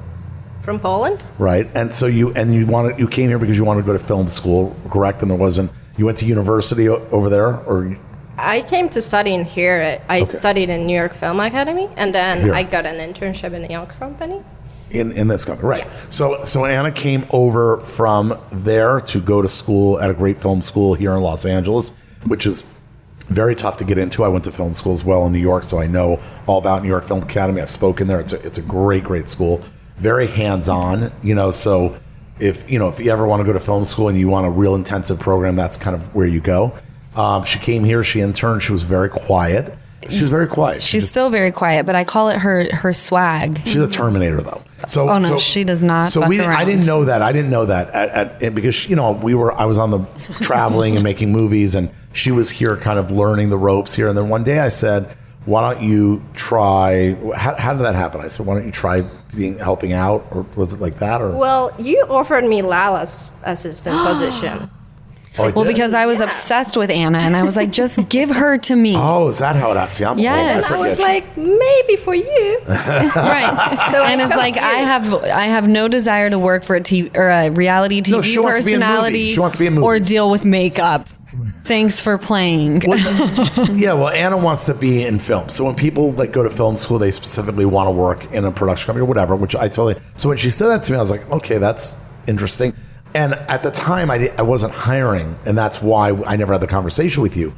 [0.62, 1.24] From Poland?
[1.38, 1.68] Right.
[1.76, 4.00] And so you and you wanted you came here because you wanted to go to
[4.00, 5.22] film school, correct?
[5.22, 5.72] And there wasn't.
[5.98, 7.96] You went to university o- over there, or
[8.38, 10.02] I came to study in here.
[10.08, 12.54] I studied in New York Film Academy, and then Here.
[12.54, 14.42] I got an internship in a young company.
[14.92, 15.86] in in this company, right?
[15.86, 15.94] Yeah.
[16.10, 20.62] So so Anna came over from there to go to school at a great film
[20.62, 21.94] school here in Los Angeles,
[22.26, 22.64] which is
[23.28, 24.24] very tough to get into.
[24.24, 26.82] I went to film school as well in New York, so I know all about
[26.82, 27.62] New York Film Academy.
[27.62, 28.20] I've spoken there.
[28.20, 29.62] It's a, it's a great great school,
[29.98, 31.12] very hands on.
[31.22, 31.96] You know, so
[32.40, 34.48] if you know if you ever want to go to film school and you want
[34.48, 36.74] a real intensive program, that's kind of where you go.
[37.16, 38.04] Um, she came here.
[38.04, 38.64] She interned.
[38.64, 39.76] She was very quiet.
[40.10, 40.82] She was very quiet.
[40.82, 43.60] She She's just- still very quiet, but I call it her her swag.
[43.66, 44.62] She's a Terminator, though.
[44.88, 47.22] So, Oh, no, so- she does not So fuck we, I didn't know that.
[47.22, 49.52] I didn't know that at, at, and because you know we were.
[49.54, 50.00] I was on the
[50.42, 54.08] traveling and making movies, and she was here, kind of learning the ropes here.
[54.08, 55.10] And then one day I said,
[55.46, 58.22] "Why don't you try?" How, how did that happen?
[58.22, 59.04] I said, "Why don't you try
[59.36, 61.22] being helping out?" Or was it like that?
[61.22, 64.70] Or Well, you offered me Lala's assistant position.
[65.38, 65.74] Oh, Well, did?
[65.74, 68.96] because I was obsessed with Anna, and I was like, just give her to me.
[68.98, 69.92] oh, is that how it happened?
[69.92, 70.20] See, I'm old.
[70.22, 70.70] Yes.
[70.72, 71.08] I I was forget.
[71.08, 72.60] like, maybe for you.
[72.68, 73.90] Right.
[73.92, 74.62] So and it's like you.
[74.62, 78.12] I have I have no desire to work for a TV or a reality TV
[78.12, 79.34] No, she wants to be in personality movies.
[79.34, 81.08] She wants to be in or deal with makeup.
[81.64, 82.82] Thanks for playing.
[83.74, 85.50] yeah, well, Anna wants to be in film.
[85.50, 88.52] So when people like go to film school, they specifically want to work in a
[88.52, 89.36] production company or whatever.
[89.36, 89.96] Which I totally.
[90.18, 91.96] So when she said that to me, I was like, okay, that's
[92.28, 92.74] interesting.
[93.14, 96.68] And at the time, I I wasn't hiring, and that's why I never had the
[96.68, 97.54] conversation with you.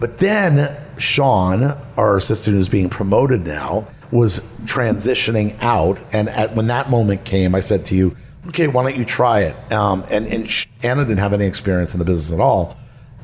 [0.00, 6.66] But then Sean, our assistant who's being promoted now, was transitioning out, and at when
[6.68, 8.16] that moment came, I said to you,
[8.48, 11.98] "Okay, why don't you try it?" Um, and and Anna didn't have any experience in
[11.98, 12.76] the business at all,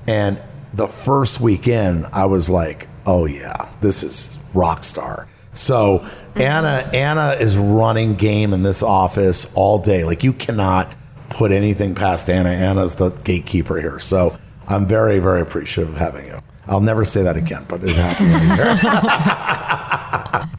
[0.07, 0.41] and
[0.75, 6.05] the first weekend, I was like, "Oh yeah, this is rock star." So
[6.37, 10.05] Anna Anna is running game in this office all day.
[10.05, 10.93] Like you cannot
[11.33, 12.51] put anything past Anna.
[12.51, 13.99] Anna's the gatekeeper here.
[13.99, 14.37] So
[14.69, 16.39] I'm very very appreciative of having you.
[16.67, 19.39] I'll never say that again, but it happened.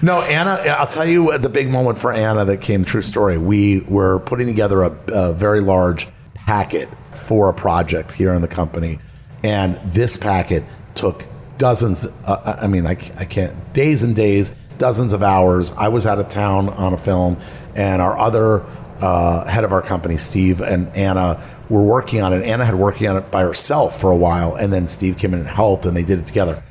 [0.00, 3.36] No, Anna, I'll tell you the big moment for Anna that came true story.
[3.36, 8.48] We were putting together a, a very large packet for a project here in the
[8.48, 9.00] company.
[9.42, 10.62] And this packet
[10.94, 15.72] took dozens, uh, I mean, I, I can't, days and days, dozens of hours.
[15.72, 17.36] I was out of town on a film,
[17.74, 18.64] and our other
[19.00, 22.44] uh, head of our company, Steve and Anna, were working on it.
[22.44, 25.40] Anna had working on it by herself for a while, and then Steve came in
[25.40, 26.62] and helped, and they did it together.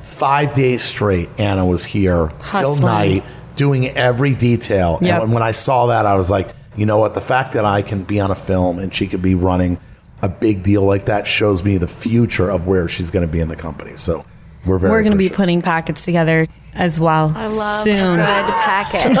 [0.00, 3.24] Five days straight, Anna was here till night,
[3.56, 4.98] doing every detail.
[5.00, 5.22] Yep.
[5.22, 7.14] And when I saw that, I was like, you know what?
[7.14, 9.78] The fact that I can be on a film and she could be running
[10.22, 13.40] a big deal like that shows me the future of where she's going to be
[13.40, 13.94] in the company.
[13.94, 14.24] So
[14.64, 14.92] we're very.
[14.92, 18.16] We're going to be putting packets together as well I love soon.
[18.16, 19.18] good package.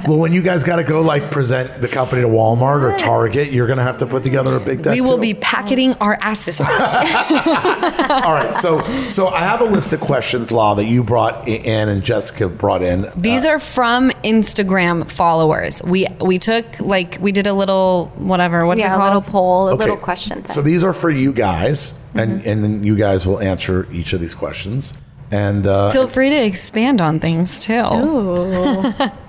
[0.06, 3.52] Well, when you guys got to go like present the company to Walmart or Target,
[3.52, 4.94] you're going to have to put together a big deck.
[4.94, 5.22] We will too.
[5.22, 6.60] be packeting our asses.
[6.60, 8.54] All right.
[8.54, 12.48] So, so I have a list of questions, Law, that you brought in and Jessica
[12.48, 13.06] brought in.
[13.16, 15.82] These uh, are from Instagram followers.
[15.84, 18.66] We we took like we did a little whatever.
[18.66, 19.32] What's yeah, it a little called?
[19.32, 19.84] poll, a Okay.
[19.84, 20.44] little question.
[20.46, 22.48] So these are for you guys, and mm-hmm.
[22.48, 24.94] and then you guys will answer each of these questions.
[25.32, 27.72] And uh, Feel free to expand on things too.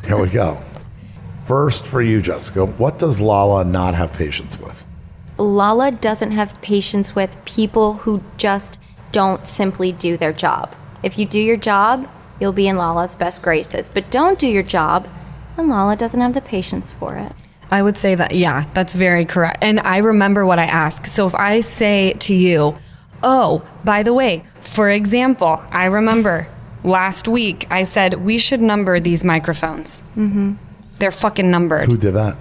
[0.06, 0.60] here we go.
[1.42, 2.66] First for you, Jessica.
[2.66, 4.86] What does Lala not have patience with?
[5.38, 8.80] Lala doesn't have patience with people who just
[9.12, 10.74] don't simply do their job.
[11.04, 12.10] If you do your job,
[12.40, 13.90] you'll be in Lala's best graces.
[13.90, 15.08] But don't do your job,
[15.58, 17.32] and Lala doesn't have the patience for it.
[17.72, 19.64] I would say that, yeah, that's very correct.
[19.64, 21.08] And I remember what I asked.
[21.08, 22.76] So if I say to you,
[23.24, 26.48] oh, by the way, for example, I remember
[26.84, 30.02] last week I said we should number these microphones.
[30.18, 30.54] Mm-hmm.
[31.00, 31.88] They're fucking numbered.
[31.88, 32.38] Who did that?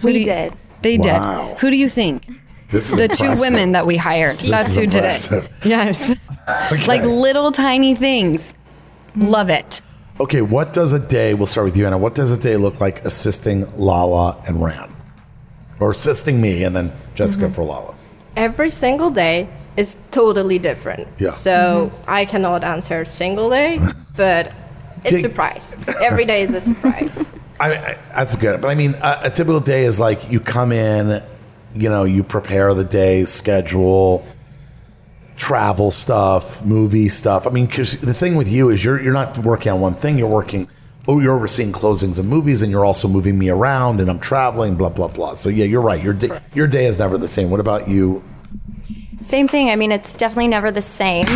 [0.00, 0.52] Who We do you- did.
[0.82, 1.48] They Wow.
[1.48, 1.58] did.
[1.58, 2.28] Who do you think?
[2.70, 4.38] This is The two women that we hired.
[4.38, 5.50] That's is who did it.
[5.64, 6.14] Yes.
[6.72, 6.86] Okay.
[6.86, 8.54] Like little tiny things.
[9.14, 9.82] Love it.
[10.18, 11.34] Okay, what does a day?
[11.34, 11.98] We'll start with you, Anna.
[11.98, 14.90] What does a day look like assisting Lala and Ran,
[15.78, 17.54] or assisting me, and then Jessica Mm-hmm.
[17.54, 17.94] for Lala?
[18.34, 19.46] Every single day
[19.78, 21.06] is totally different.
[21.18, 21.28] Yeah.
[21.28, 22.10] So mm-hmm.
[22.10, 23.78] I cannot answer single day,
[24.16, 24.52] but
[25.04, 25.76] it's Dig- a surprise.
[26.02, 27.24] Every day is a surprise.
[27.60, 30.72] I, I that's good, but I mean, a, a typical day is like you come
[30.72, 31.22] in,
[31.74, 34.24] you know, you prepare the day schedule,
[35.36, 37.46] travel stuff, movie stuff.
[37.46, 40.18] I mean, because the thing with you is you're you're not working on one thing.
[40.18, 40.68] You're working.
[41.08, 44.76] Oh, you're overseeing closings and movies, and you're also moving me around, and I'm traveling,
[44.76, 45.34] blah blah blah.
[45.34, 46.02] So yeah, you're right.
[46.02, 47.50] Your day, your day is never the same.
[47.50, 48.22] What about you?
[49.20, 49.70] Same thing.
[49.70, 51.26] I mean, it's definitely never the same.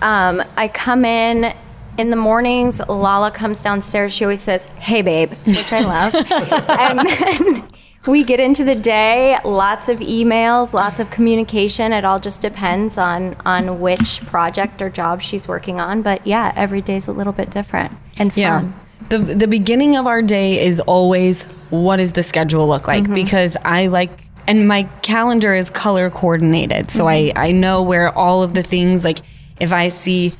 [0.00, 1.52] Um, I come in
[1.98, 2.80] in the mornings.
[2.88, 4.14] Lala comes downstairs.
[4.14, 6.14] She always says, "Hey, babe," which I love.
[6.68, 7.68] and then
[8.06, 9.38] we get into the day.
[9.44, 11.92] Lots of emails, lots of communication.
[11.92, 16.02] It all just depends on on which project or job she's working on.
[16.02, 18.40] But yeah, every day's a little bit different and fun.
[18.40, 18.68] Yeah.
[19.08, 23.14] The the beginning of our day is always what does the schedule look like Mm-hmm.
[23.14, 24.10] because I like
[24.46, 26.90] and my calendar is color coordinated.
[26.90, 27.38] So Mm-hmm.
[27.38, 29.18] I I know where all of the things like
[29.60, 30.32] if I see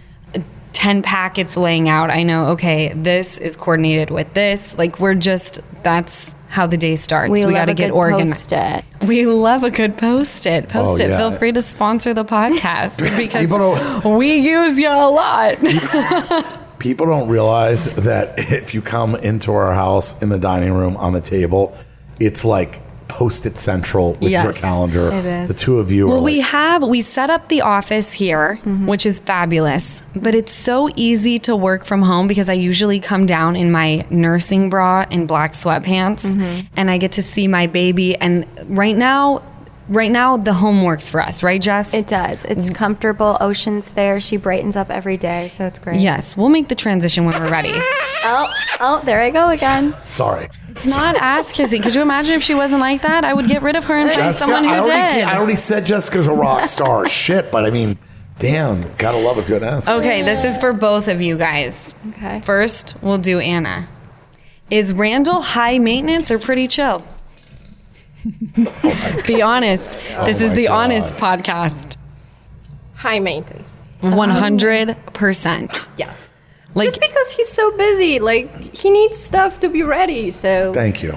[0.72, 4.76] 10 packets laying out, I know okay, this is coordinated with this.
[4.78, 7.30] Like we're just that's how the day starts.
[7.30, 8.50] We, We, love got to a get good organized.
[8.50, 9.08] Post-it.
[9.08, 10.68] We love a good post it.
[10.68, 11.08] Post Oh, it.
[11.08, 11.16] yeah.
[11.16, 15.56] Feel free to sponsor the podcast because People don't- we use you a lot.
[16.78, 21.12] People don't realize that if you come into our house in the dining room on
[21.12, 21.74] the table,
[22.20, 22.80] it's like
[23.12, 25.12] post-it central with your calendar.
[25.12, 25.48] it is.
[25.48, 28.58] The two of you Well, are we like, have we set up the office here,
[28.62, 28.86] mm-hmm.
[28.86, 30.02] which is fabulous.
[30.16, 34.06] But it's so easy to work from home because I usually come down in my
[34.08, 36.66] nursing bra and black sweatpants, mm-hmm.
[36.74, 38.16] and I get to see my baby.
[38.16, 39.42] And right now,
[39.88, 41.92] right now, the home works for us, right, Jess?
[41.92, 42.46] It does.
[42.46, 42.74] It's mm-hmm.
[42.74, 43.36] comfortable.
[43.40, 44.20] Ocean's there.
[44.20, 46.00] She brightens up every day, so it's great.
[46.00, 47.72] yes, we'll make the transition when we're ready.
[48.24, 48.48] Oh,
[48.80, 49.92] oh, there I go again.
[50.06, 50.48] sorry.
[50.76, 51.82] It's not ass kissing.
[51.82, 53.24] Could you imagine if she wasn't like that?
[53.24, 55.24] I would get rid of her and find Jessica, someone who I already, did.
[55.24, 57.06] I already said Jessica's a rock star.
[57.12, 57.98] Shit, but I mean,
[58.38, 59.88] damn, gotta love a good ass.
[59.88, 61.94] Okay, this is for both of you guys.
[62.10, 62.40] Okay.
[62.40, 63.88] First, we'll do Anna.
[64.70, 67.04] Is Randall high maintenance or pretty chill?
[69.26, 69.98] Be honest.
[70.16, 70.84] Oh this is the God.
[70.84, 71.96] honest podcast.
[72.94, 73.78] High maintenance.
[74.02, 75.88] 100%.
[75.96, 76.31] Yes.
[76.74, 80.30] Like, Just because he's so busy, like he needs stuff to be ready.
[80.30, 81.12] So Thank you.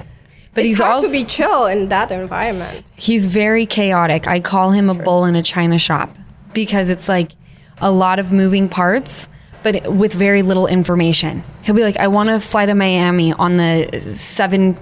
[0.54, 2.84] but it's he's hard also to be chill in that environment.
[2.96, 4.26] he's very chaotic.
[4.26, 6.14] I call him a bull in a china shop
[6.52, 7.32] because it's like
[7.80, 9.28] a lot of moving parts,
[9.62, 11.42] but with very little information.
[11.62, 14.76] He'll be like, I want to fly to Miami on the seven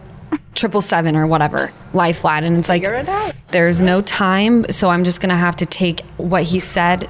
[0.55, 3.33] triple seven or whatever lie flat and it's like it out.
[3.49, 7.01] there's no time so i'm just gonna have to take what he said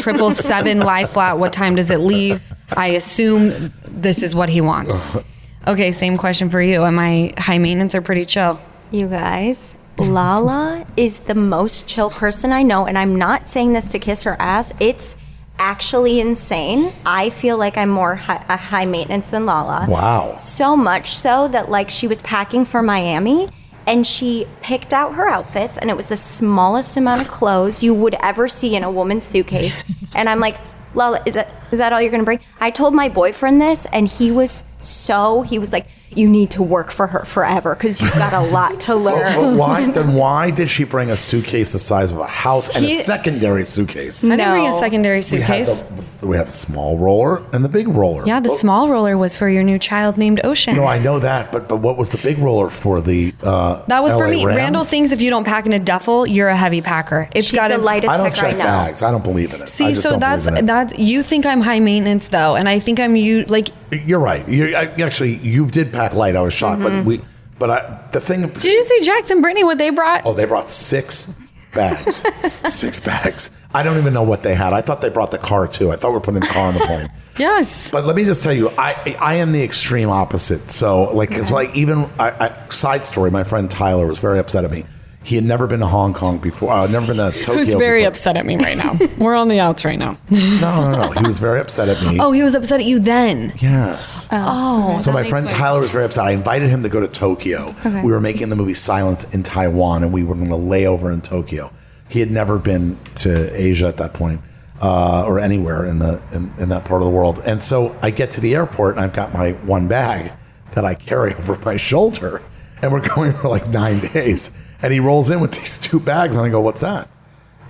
[0.00, 2.42] triple seven lie flat what time does it leave
[2.76, 4.94] i assume this is what he wants
[5.66, 10.86] okay same question for you am i high maintenance or pretty chill You guys, Lala
[10.96, 14.36] is the most chill person I know, and I'm not saying this to kiss her
[14.38, 14.72] ass.
[14.78, 15.16] It's
[15.58, 16.92] actually insane.
[17.06, 19.86] I feel like I'm more hi- a high maintenance than Lala.
[19.88, 20.36] Wow.
[20.38, 23.48] So much so that like she was packing for Miami
[23.86, 27.94] and she picked out her outfits and it was the smallest amount of clothes you
[27.94, 29.82] would ever see in a woman's suitcase.
[30.14, 30.56] and I'm like,
[30.94, 32.40] Lala, is that is that all you're gonna bring?
[32.60, 36.62] I told my boyfriend this and he was so he was like, You need to
[36.62, 39.34] work for her forever because you've got a lot to learn.
[39.34, 40.14] But why then?
[40.24, 44.24] Why did she bring a suitcase the size of a house and a secondary suitcase?
[44.24, 44.78] i didn't bring a No.
[44.80, 45.80] secondary We had, suitcase
[46.20, 48.24] the, we had the small roller and the big roller.
[48.26, 51.18] yeah the Oh, small roller was for your new child named ocean No, I know
[51.18, 53.34] that, but but what was the big roller for the?
[53.42, 54.56] Uh, that was for me Rams?
[54.56, 57.54] randall thinks if you don't pack in a duffel you're a heavy packer It's She's
[57.58, 58.64] got the a lightest I don't I check know.
[58.64, 59.02] bags.
[59.02, 59.62] I don't believe in it.
[59.64, 60.66] I See, just so don't that's believe it.
[60.66, 63.68] that's you think I'm high maintenance though, and I think I'm you like.
[63.90, 64.46] You're right.
[64.48, 66.36] You I, actually you did pack light.
[66.36, 67.20] I was shocked, but we.
[67.58, 68.40] But I, the thing.
[68.40, 68.52] Mm-hmm.
[68.52, 70.22] Did you see Jax and Brittany what they brought?
[70.24, 71.28] Oh, they brought six
[71.72, 72.24] bags.
[72.68, 73.50] six bags.
[73.72, 74.72] I don't even know what they had.
[74.72, 75.90] I thought they brought the car too.
[75.90, 77.10] I thought we are putting the car on the plane.
[77.36, 77.90] Yes.
[77.90, 80.70] But let me just tell you, I I am the extreme opposite.
[80.70, 83.32] So like, it's like even I, I, side story.
[83.32, 84.84] My friend Tyler was very upset at me.
[85.24, 86.70] He had never been to Hong Kong before.
[86.72, 87.64] Uh, never been to Tokyo.
[87.64, 88.08] Who's very before.
[88.08, 88.96] upset at me right now.
[89.18, 90.18] We're on the outs right now.
[90.30, 91.10] No, no, no.
[91.12, 92.18] He was very upset at me.
[92.20, 93.52] Oh, he was upset at you then.
[93.58, 94.28] yes.
[94.30, 96.24] Oh, So my friend Tyler was very upset.
[96.26, 97.68] I invited him to go to Tokyo.
[97.86, 98.02] Okay.
[98.02, 101.10] We were making the movie Silence in Taiwan, and we were going to lay over
[101.10, 101.72] in Tokyo.
[102.10, 104.42] He had never been to Asia at that point,
[104.82, 107.40] uh, or anywhere in the in, in that part of the world.
[107.46, 110.32] And so I get to the airport, and I've got my one bag
[110.72, 112.42] that I carry over my shoulder,
[112.82, 114.52] and we're going for like nine days.
[114.84, 117.08] And he rolls in with these two bags, and I go, "What's that?"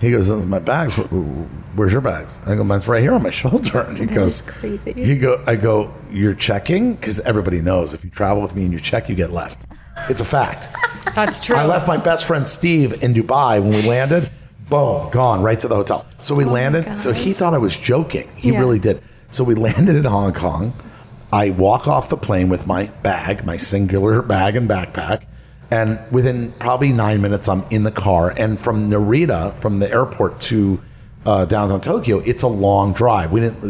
[0.01, 0.95] He goes, "Those are "My bags.
[0.95, 4.05] Wh- wh- Where's your bags?" I go, "Mine's right here on my shoulder." And he
[4.05, 4.91] goes, crazy.
[4.91, 8.73] He go, I go, "You're checking?" Because everybody knows if you travel with me and
[8.73, 9.65] you check, you get left.
[10.09, 10.69] It's a fact.
[11.15, 11.55] that's true.
[11.55, 14.29] I left my best friend Steve in Dubai when we landed.
[14.69, 16.05] Boom, gone right to the hotel.
[16.19, 16.97] So we landed.
[16.97, 18.27] So he thought I was joking.
[18.35, 18.59] He Yeah.
[18.59, 19.01] really did.
[19.29, 20.73] So we landed in Hong Kong.
[21.31, 25.21] I walk off the plane with my bag, my singular bag and backpack.
[25.71, 28.33] And within probably nine minutes, I'm in the car.
[28.37, 30.79] And from Narita, from the airport to
[31.25, 33.31] uh, downtown Tokyo, it's a long drive.
[33.31, 33.61] We didn't.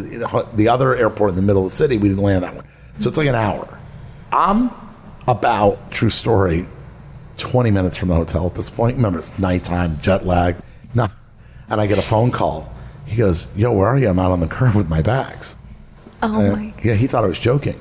[0.58, 2.66] The other airport in the middle of the city, we didn't land that one.
[2.98, 3.80] So it's like an hour.
[4.32, 4.72] I'm
[5.28, 6.68] about true story
[7.38, 8.98] 20 minutes from the hotel at this point.
[8.98, 10.56] Remember, it's nighttime, jet lag.
[10.94, 11.08] No.
[11.70, 12.72] And I get a phone call.
[13.06, 14.10] He goes, Yo, where are you?
[14.10, 15.56] I'm out on the curb with my bags.
[16.22, 17.76] Oh Uh, my yeah, he thought I was joking.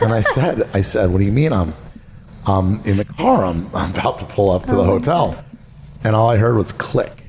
[0.00, 1.72] And I said, I said, What do you mean I'm
[2.46, 3.44] I'm in the car?
[3.44, 5.44] I'm, I'm about to pull up to Oh the hotel.
[6.04, 7.24] And all I heard was click.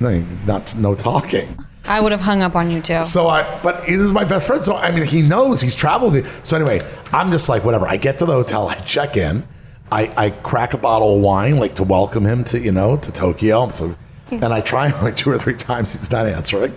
[0.00, 1.56] No, not no talking.
[1.84, 3.02] I would have hung up on you too.
[3.02, 4.60] So I, but this is my best friend.
[4.62, 6.26] So I mean, he knows he's traveled.
[6.42, 6.80] So anyway,
[7.12, 7.86] I'm just like whatever.
[7.86, 9.46] I get to the hotel, I check in,
[9.90, 13.12] I, I crack a bottle of wine like to welcome him to you know to
[13.12, 13.68] Tokyo.
[13.68, 13.94] So,
[14.30, 15.92] and I try him like two or three times.
[15.92, 16.74] He's not answering,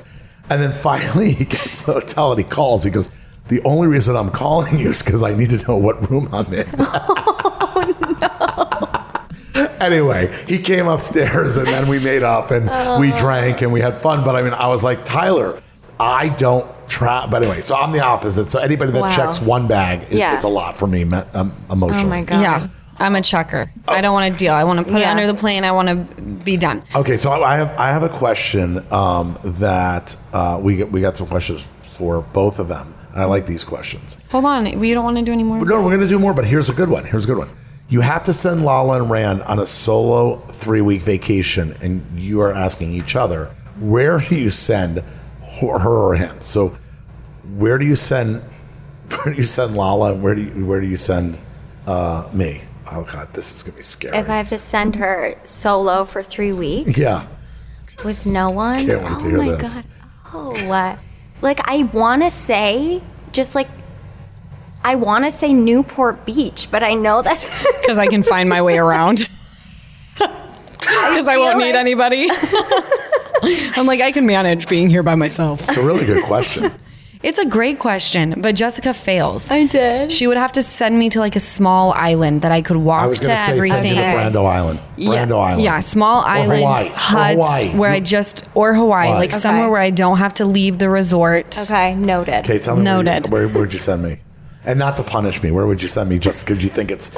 [0.50, 2.84] and then finally he gets to the hotel and he calls.
[2.84, 3.10] He goes,
[3.48, 6.54] "The only reason I'm calling you is because I need to know what room I'm
[6.54, 6.68] in."
[9.82, 12.66] anyway, he came upstairs and then we made up and
[13.00, 14.24] we drank and we had fun.
[14.24, 15.62] But I mean, I was like, Tyler,
[16.00, 17.26] I don't try.
[17.28, 18.46] But anyway, so I'm the opposite.
[18.46, 19.16] So anybody that Wow.
[19.16, 20.36] checks one bag, it, Yeah.
[20.36, 22.06] it's a lot for me me- um, emotionally.
[22.06, 22.42] Oh my god.
[22.42, 22.68] yeah,
[23.00, 23.72] I'm a chucker.
[23.88, 24.54] I don't want to deal.
[24.54, 25.64] I want to put it under the plane.
[25.64, 26.84] I want to be done.
[26.96, 31.16] Okay, so I have I have a question um, that uh, we get, we got
[31.18, 32.94] some questions for both of them.
[33.16, 34.18] I like these questions.
[34.32, 34.78] Hold on.
[34.80, 35.58] we don't want to do any more?
[35.60, 37.06] No, we're going to do more, but here's a good one.
[37.06, 37.50] Here's a good one.
[37.88, 42.42] You have to send Lala and Rand on a solo three week vacation, and you
[42.42, 45.04] are asking each other, where do you send
[45.62, 46.42] her or him?
[46.42, 46.76] So,
[47.58, 48.42] where do you send
[49.10, 51.38] where do you send Lala, and where do you where do you send
[51.86, 52.62] uh, me?
[52.92, 54.18] Oh God, this is gonna be scary.
[54.18, 57.28] If I have to send her solo for three weeks yeah,
[58.04, 59.78] with no one, Can't wait oh to hear my this.
[59.78, 59.86] god.
[60.34, 61.00] Oh, what?
[61.42, 63.02] Like I want to say,
[63.32, 63.70] just like
[64.86, 67.46] I want to say Newport Beach, but I know that's
[67.82, 69.28] Because I can find my way around.
[70.78, 72.30] Because I won't feel need anybody.
[73.78, 75.68] I'm like, I can manage being here by myself.
[75.68, 76.72] it's a really good question.
[77.24, 79.50] It's a great question, but Jessica fails.
[79.50, 80.12] I did.
[80.12, 83.02] She would have to send me to like a small island that I could walk
[83.02, 83.88] I was to going to say send everything.
[83.90, 84.80] you to Brando Island.
[84.96, 85.64] yeah, Brando Island.
[85.64, 86.86] Yeah, small island Hawaii.
[86.88, 87.78] Or huts Hawaii.
[87.80, 89.20] where I just or Hawaii, Hawaii.
[89.20, 89.40] like Okay.
[89.40, 91.58] somewhere where I don't have to leave the resort.
[91.64, 92.46] Okay, noted.
[92.46, 93.32] Okay, tell me where, you, Noted.
[93.32, 94.20] where would you send me?
[94.66, 97.12] And not to punish me, where would you send me just because you think it's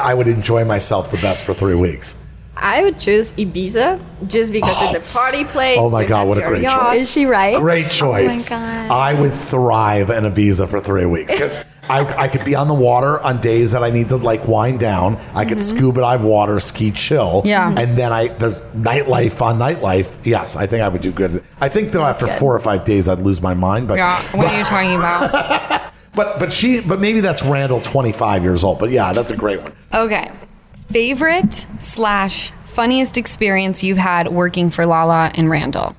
[0.00, 2.16] I would enjoy myself the best for three weeks?
[2.56, 5.76] I would choose Ibiza just because it's a oh, party place.
[5.78, 6.92] Oh my God, what a great yacht.
[6.92, 7.02] choice.
[7.02, 7.58] Is she right?
[7.58, 8.48] Great oh choice.
[8.48, 8.90] God.
[8.90, 12.74] I would thrive in Ibiza for three weeks because I, I could be on the
[12.74, 15.16] water on days that I need to like wind down.
[15.34, 15.76] I could mm-hmm.
[15.76, 17.42] scuba dive water, ski, chill.
[17.44, 17.74] Yeah.
[17.76, 20.24] And then I there's nightlife on nightlife.
[20.24, 21.42] Yes, I think I would do good.
[21.60, 23.88] I think though after four or five days I'd lose my mind.
[23.88, 25.82] But Yeah, what are you talking about?
[26.14, 28.78] but but she but maybe that's Randall 25 years old.
[28.78, 29.72] But yeah, that's a great one.
[29.94, 30.30] Okay.
[30.90, 35.96] Favorite slash funniest experience you've had working for Lala and Randall?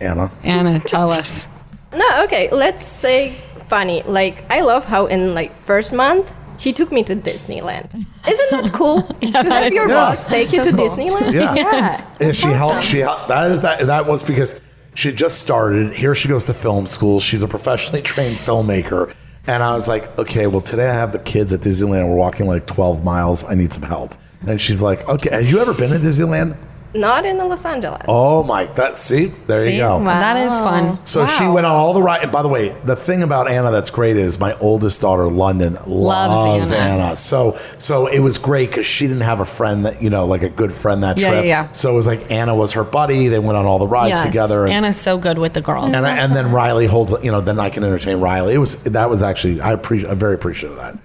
[0.00, 0.30] Anna.
[0.44, 1.46] Anna, tell us.
[1.94, 2.48] No, okay.
[2.50, 3.34] Let's say
[3.66, 4.02] funny.
[4.02, 7.92] Like I love how in like first month he took me to Disneyland.
[8.28, 9.02] Isn't that cool?
[9.20, 9.94] to have your Yeah.
[9.94, 11.32] boss take you to Disneyland?
[11.32, 11.54] Yeah.
[11.54, 12.06] Yeah.
[12.20, 12.82] And she helped.
[12.82, 13.28] She helped.
[13.28, 13.86] That is that.
[13.86, 14.60] That was because
[14.94, 15.92] she just started.
[15.92, 17.20] Here she goes to film school.
[17.20, 19.12] She's a professionally trained filmmaker.
[19.48, 22.08] And I was like, okay, well, today I have the kids at Disneyland.
[22.08, 23.44] We're walking like 12 miles.
[23.44, 24.12] I need some help.
[24.46, 26.56] And she's like, okay, have you ever been to Disneyland?
[26.96, 28.02] Not in Los Angeles.
[28.08, 29.74] Oh my, that see, there See?
[29.76, 30.02] you go.
[30.04, 30.98] That is fun.
[31.06, 32.22] So she went on all the right.
[32.22, 35.78] And by the way, the thing about Anna that's great is my oldest daughter, London,
[35.86, 37.04] loves, Anna.
[37.04, 37.16] Anna.
[37.16, 40.42] So so it was great because she didn't have a friend that you know, like
[40.42, 41.44] a good friend that Yeah, trip.
[41.44, 41.72] yeah, yeah.
[41.72, 43.28] So it was like Anna was her buddy.
[43.28, 44.24] They went on all the rides Yes.
[44.24, 44.64] together.
[44.64, 45.92] And, Anna's so good with the girls.
[45.94, 48.54] and, I- and then Riley holds, you know, then I can entertain Riley.
[48.54, 50.98] It was that was actually I appreciate, I'm very appreciative of that.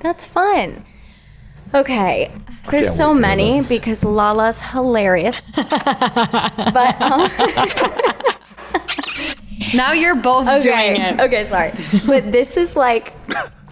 [0.00, 0.84] That's fun.
[1.74, 2.30] Okay.
[2.70, 5.42] There's so wait to hear many because Lala's hilarious.
[5.56, 7.30] but um,
[9.74, 11.10] now you're both doing okay.
[11.10, 11.20] it.
[11.20, 11.72] Okay, sorry.
[12.06, 13.14] But this is like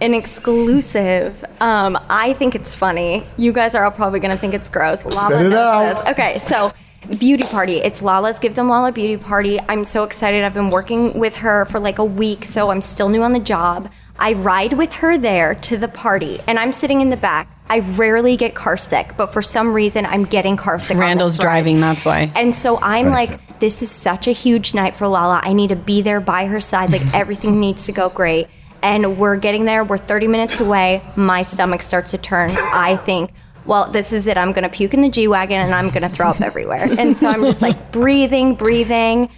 [0.01, 1.45] an exclusive.
[1.61, 3.23] Um, I think it's funny.
[3.37, 5.05] You guys are all probably gonna think it's gross.
[5.05, 5.89] Lala Spit it knows out.
[5.89, 6.07] this.
[6.07, 6.73] Okay, so
[7.19, 7.77] beauty party.
[7.77, 9.59] It's Lala's Give Them Lala beauty party.
[9.69, 10.43] I'm so excited.
[10.43, 13.39] I've been working with her for like a week, so I'm still new on the
[13.39, 13.89] job.
[14.19, 17.49] I ride with her there to the party, and I'm sitting in the back.
[17.71, 20.97] I rarely get car sick, but for some reason, I'm getting car sick.
[20.97, 22.29] Randall's this driving, that's why.
[22.35, 25.39] And so I'm like, this is such a huge night for Lala.
[25.41, 26.91] I need to be there by her side.
[26.91, 28.49] Like everything needs to go great.
[28.83, 29.85] And we're getting there.
[29.85, 31.01] We're 30 minutes away.
[31.15, 32.49] My stomach starts to turn.
[32.57, 33.31] I think,
[33.65, 34.37] well, this is it.
[34.37, 36.89] I'm going to puke in the G Wagon and I'm going to throw up everywhere.
[36.99, 39.29] And so I'm just like breathing, breathing.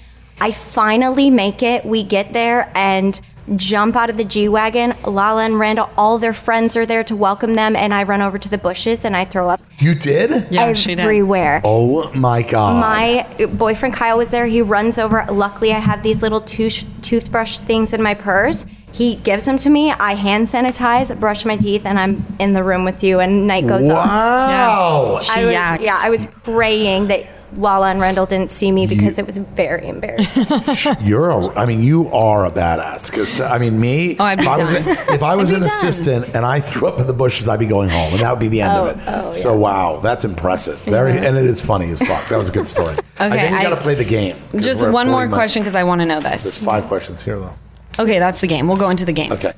[0.42, 1.86] I finally make it.
[1.86, 3.22] We get there and
[3.56, 4.94] jump out of the G Wagon.
[5.06, 7.76] Lala and Randall, all their friends are there to welcome them.
[7.76, 10.48] And I run over to the bushes and I throw up You did?
[10.52, 11.00] Yeah, she did.
[11.00, 11.62] everywhere.
[11.64, 12.80] Oh my god.
[12.80, 14.46] My boyfriend Kyle was there.
[14.46, 15.26] He runs over.
[15.30, 18.66] Luckily, I have these little tooth toothbrush things in my purse.
[18.92, 19.92] He gives them to me.
[19.92, 23.20] I hand sanitize, brush my teeth, and I'm in the room with you.
[23.20, 23.96] And night goes on.
[23.96, 25.20] wow.
[25.20, 27.26] She I was, yeah, I was praying that
[27.58, 30.96] Lala and Randall didn't see me because it was very embarrassing.
[31.02, 33.10] You're a, I mean, you are a badass.
[33.10, 34.16] Because I mean, me.
[34.20, 34.88] Oh, I'd be if I was, done.
[35.16, 35.70] if I was I'd an done.
[35.70, 38.40] assistant and I threw up in the bushes, I'd be going home, and that would
[38.40, 38.98] be the end of oh, it.
[39.08, 40.80] Oh, so wow, that's impressive.
[40.80, 42.28] Very, and it is funny as fuck.
[42.30, 42.96] That was a good story.
[43.20, 44.36] I Okay, think we I- got to play the game.
[44.58, 45.34] Just one more minutes.
[45.36, 46.44] question because I want to know this.
[46.44, 47.54] There's five questions here, though.
[48.00, 48.68] Okay, that's the game.
[48.68, 49.32] We'll go into the game.
[49.32, 49.54] Okay,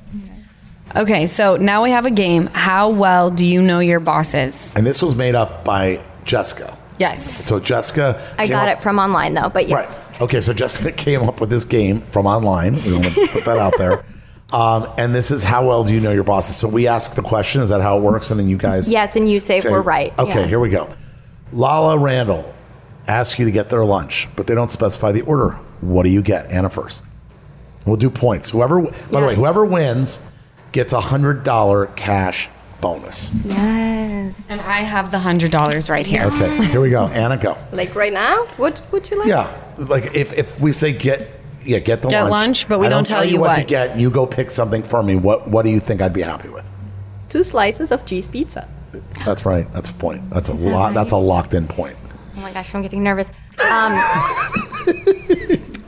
[0.94, 2.46] Okay, so now we have a game.
[2.52, 4.74] How well do you know your bosses?
[4.76, 6.76] and this was made up by Jessica.
[6.98, 7.44] Yes.
[7.46, 10.00] So Jessica, I got up- it from online though, but yes.
[10.10, 10.22] Right.
[10.22, 12.74] Okay, so Jessica came up with this game from online.
[12.84, 14.04] We want to put that out there.
[14.52, 16.54] Um, and this is how well do you know your bosses?
[16.54, 17.62] So we ask the question.
[17.62, 18.30] Is that how it works?
[18.30, 18.92] And then you guys.
[18.92, 20.16] Yes, and you say say- we're right.
[20.20, 20.46] Okay, Yeah.
[20.46, 20.88] here we go.
[21.52, 22.54] Lala Randall
[23.08, 25.58] asks you to get their lunch, but they don't specify the order.
[25.80, 26.48] What do you get?
[26.52, 27.02] Anna first.
[27.86, 28.50] We'll do points.
[28.50, 30.20] Whoever, by the way, whoever wins
[30.70, 32.48] gets a hundred dollar cash
[32.80, 33.30] bonus.
[33.44, 34.50] Yes.
[34.50, 36.24] And I have the hundred dollars right here.
[36.24, 37.06] Okay, here we go.
[37.12, 37.56] Anna, go.
[37.72, 38.46] Like right now?
[38.56, 39.28] What would you like?
[39.28, 41.28] Yeah, like if if we say get
[41.62, 43.98] yeah get the Get lunch, lunch, but we I don't tell you what, to get.
[43.98, 45.16] You go pick something for me.
[45.16, 46.64] What what do you think I'd be happy with?
[47.28, 48.68] Two slices of cheese pizza.
[49.24, 49.70] That's right.
[49.72, 50.30] That's a point.
[50.30, 50.94] That's a lot.
[50.94, 51.96] That's a locked in point.
[52.36, 53.28] Oh my gosh, I'm getting nervous.
[53.60, 53.92] Um,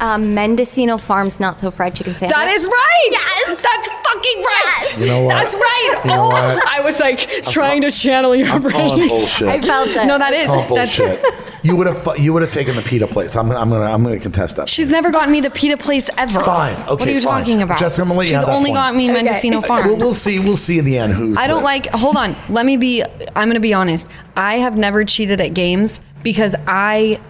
[0.00, 2.34] um, Mendocino Farms not so fried chicken sandwich.
[2.36, 3.08] That is right.
[3.10, 5.00] Yes, that's fucking right.
[5.00, 5.34] You know what?
[5.34, 6.00] That's right.
[6.04, 6.68] You know oh, what?
[6.68, 9.08] I was like trying to channel your I'm calling brain.
[9.08, 9.48] bullshit.
[9.48, 10.06] I felt it.
[10.06, 11.64] No, that is Calling that's bullshit.
[11.64, 13.36] you would have you would have taken the pita place.
[13.36, 14.68] I'm gonna I'm gonna I'm gonna contest that.
[14.68, 16.42] She's never gotten me the pita place ever.
[16.42, 16.74] Fine.
[16.74, 17.40] Okay, What are you fine.
[17.42, 17.78] talking about?
[17.78, 19.86] Jessica, I'm gonna let you She's only got me Mendocino Farms.
[19.86, 20.38] We'll, we'll see.
[20.38, 21.36] We'll see in the end who's.
[21.36, 21.86] I don't the- like.
[21.90, 22.36] Hold on.
[22.48, 23.02] Let me be.
[23.02, 24.08] I'm going to be honest.
[24.36, 27.20] I have never cheated at games because I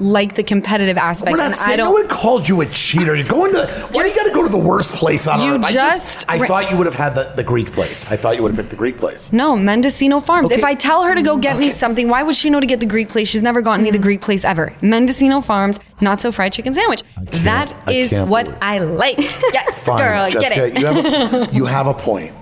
[0.00, 1.32] like the competitive aspect.
[1.32, 1.92] We're not I saying no don't.
[1.94, 3.14] one called you a cheater.
[3.14, 3.66] You're going to.
[3.92, 5.64] Why you got to go to the worst place on You earth?
[5.64, 8.06] I just- I thought you would have had the, the Greek place.
[8.10, 9.32] I thought you would have picked the Greek place.
[9.32, 10.46] no, Mendocino Farms.
[10.46, 10.56] Okay.
[10.56, 12.80] If I tell her to go get me something, why would she know to get
[12.80, 13.28] the Greek place?
[13.28, 14.02] She's never gotten me the mm.
[14.02, 14.72] Greek place ever.
[14.82, 17.02] Mendocino Farms, not so fried chicken sandwich.
[17.32, 19.18] can't- I what I like.
[19.52, 20.80] Yes, Fine, girl, Jessica, get it.
[20.80, 22.32] You have, a, you have a point.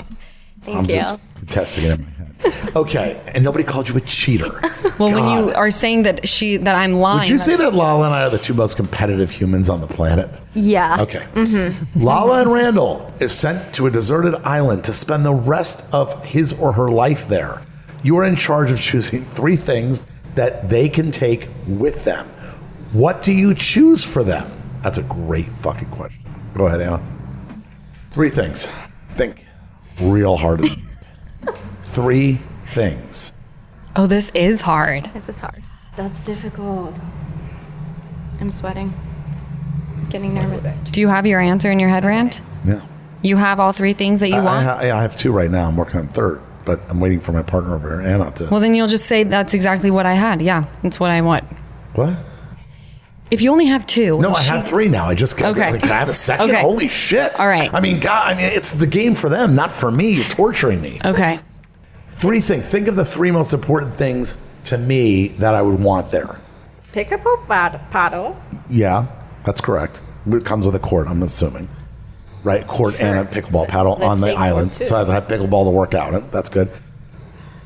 [0.63, 0.97] Thank I'm you.
[0.97, 2.18] just testing it in my head.
[2.77, 4.51] Okay, and nobody called you a cheater.
[4.99, 8.07] well, when you are saying that she that I'm lying, Would you say that Lala
[8.07, 10.31] and I are the two most competitive humans on the planet?
[10.55, 10.99] Yeah.
[11.01, 11.25] Okay.
[11.35, 12.03] Mm-hmm.
[12.03, 16.53] Lala and Randall is sent to a deserted island to spend the rest of his
[16.55, 17.63] or her life there.
[18.03, 20.03] You are in charge of choosing three things
[20.35, 22.27] that they can take with them.
[22.93, 24.49] What do you choose for them?
[24.83, 26.23] That's a great fucking question.
[26.55, 27.03] Go ahead, Anna.
[28.13, 28.71] Three things.
[29.11, 29.47] Think
[30.01, 30.63] real hard.
[31.89, 33.33] three things.
[33.97, 35.05] Oh, this is hard.
[35.15, 35.63] This is hard.
[35.97, 36.95] That's difficult.
[38.41, 38.93] I'm sweating.
[40.11, 40.77] Getting nervous.
[40.79, 42.41] Do you have your answer in your head, Rand?
[42.65, 42.81] Yeah.
[43.23, 44.65] You have all three things that you I, I, want?
[44.65, 45.67] ha- I have two right now.
[45.67, 48.49] I'm working on third, but I'm waiting for my partner over here, Anna, to.
[48.49, 50.41] well, then you'll just say that's exactly what I had.
[50.41, 51.45] Yeah, that's what I want.
[51.95, 52.15] what?
[53.31, 54.19] If you only have two.
[54.21, 55.07] No, I she- have three now.
[55.07, 55.53] I just got.
[55.57, 55.79] Okay.
[55.79, 56.49] Can I have a second?
[56.51, 56.61] Okay.
[56.63, 57.39] Holy shit!
[57.41, 57.73] All right.
[57.75, 58.29] I mean, God.
[58.29, 60.13] I mean, it's the game for them, not for me.
[60.15, 60.99] You're torturing me.
[61.05, 61.39] Okay.
[62.19, 62.67] Three things.
[62.67, 66.41] Think of the three most important things to me that I would want there.
[66.93, 68.37] Pick up a pad- paddle.
[68.69, 69.07] Yeah,
[69.45, 70.03] that's correct.
[70.27, 71.07] It comes with a court.
[71.07, 71.69] I'm assuming,
[72.43, 72.67] right?
[72.67, 74.73] Court and a pickleball paddle Let's on the island.
[74.73, 76.29] So I have pickleball to work out in.
[76.31, 76.71] That's good.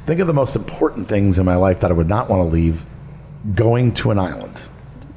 [0.04, 2.48] Think of the most important things in my life that I would not want to
[2.48, 2.84] leave.
[3.54, 4.68] Going to an island.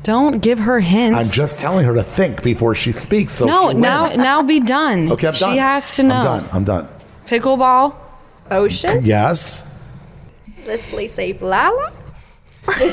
[0.04, 1.20] Don't give her hints.
[1.20, 3.34] I'm just telling her to think before she speaks.
[3.34, 5.12] So no, now now be done.
[5.12, 5.58] Okay, I'm she done.
[5.58, 6.16] has to know.
[6.16, 6.50] I'm done.
[6.54, 6.88] I'm done.
[7.28, 7.98] Pickleball.
[8.52, 9.04] Ocean.
[9.06, 9.64] Yes.
[10.66, 11.92] Let's play safe Lala.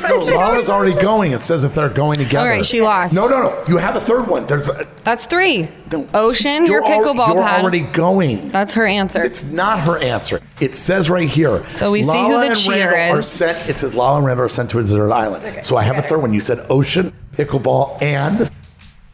[0.06, 1.32] No, Lala's already going.
[1.32, 2.40] It says if they're going together.
[2.46, 3.14] All right, she lost.
[3.14, 3.64] No, no, no.
[3.66, 4.44] You have a third one.
[4.44, 5.66] There's a, That's three.
[5.90, 6.06] No.
[6.12, 7.62] Ocean, your al- pickleball you're pad.
[7.62, 8.50] already going.
[8.50, 9.22] That's her answer.
[9.24, 10.42] It's not her answer.
[10.60, 11.66] It says right here.
[11.70, 13.26] So we see who Lala the and cheater Randall Are is.
[13.26, 15.64] sent, it says Lala and Randall are sent to a deserted island.
[15.64, 16.34] So I have a third one.
[16.34, 18.50] You said ocean, pickleball, and.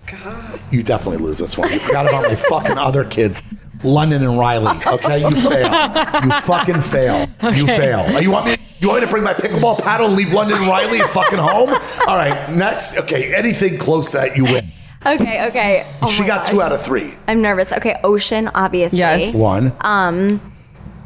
[0.09, 0.61] God.
[0.73, 1.73] You definitely lose this one.
[1.73, 3.45] You forgot about my fucking other kids,
[3.85, 4.79] London and Riley.
[4.87, 5.71] Okay, you fail.
[6.25, 7.29] You fucking fail.
[7.55, 8.05] You fail.
[8.09, 8.57] Oh, You want me?
[8.81, 11.71] You want me to bring my pickleball paddle and leave London and Riley fucking home?
[12.07, 12.97] All right, next.
[12.97, 14.71] Okay, anything close to that, you win.
[15.07, 15.87] Okay, okay.
[16.03, 16.49] Oh she got gosh.
[16.51, 17.15] two out of three.
[17.27, 17.73] I'm nervous.
[17.73, 18.99] Okay, ocean, obviously.
[18.99, 19.35] Yes.
[19.35, 19.73] One.
[19.83, 20.41] Um.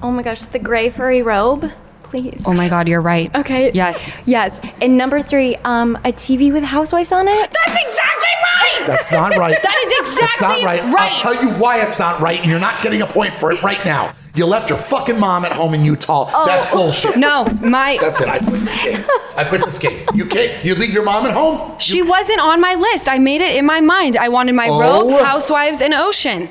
[0.03, 1.71] Oh my gosh, the gray furry robe,
[2.13, 2.43] please.
[2.47, 3.35] oh my God, you're right.
[3.35, 3.73] Okay.
[3.73, 4.15] Yes.
[4.27, 4.61] Yes.
[4.83, 7.35] And number three, um, a TV with housewives on it.
[7.35, 8.85] That's exactly right.
[8.87, 9.57] That's not right.
[9.63, 10.83] That is exactly That's not right.
[10.95, 11.13] right.
[11.25, 13.63] I'll tell you why it's not right, and you're not getting a point for it
[13.63, 14.13] right now.
[14.35, 16.25] You left your fucking mom at home in Utah.
[16.47, 17.17] That's bullshit.
[17.17, 17.19] Oh.
[17.19, 18.29] No, my That's it.
[18.29, 19.05] I quit this game.
[19.37, 20.07] I quit this game.
[20.15, 20.65] You can't.
[20.65, 21.79] You leave your mom at home.
[21.79, 23.09] she wasn't on my list.
[23.11, 24.17] I made it in my mind.
[24.17, 24.81] I wanted my Oh.
[25.11, 26.49] robe, housewives, and ocean.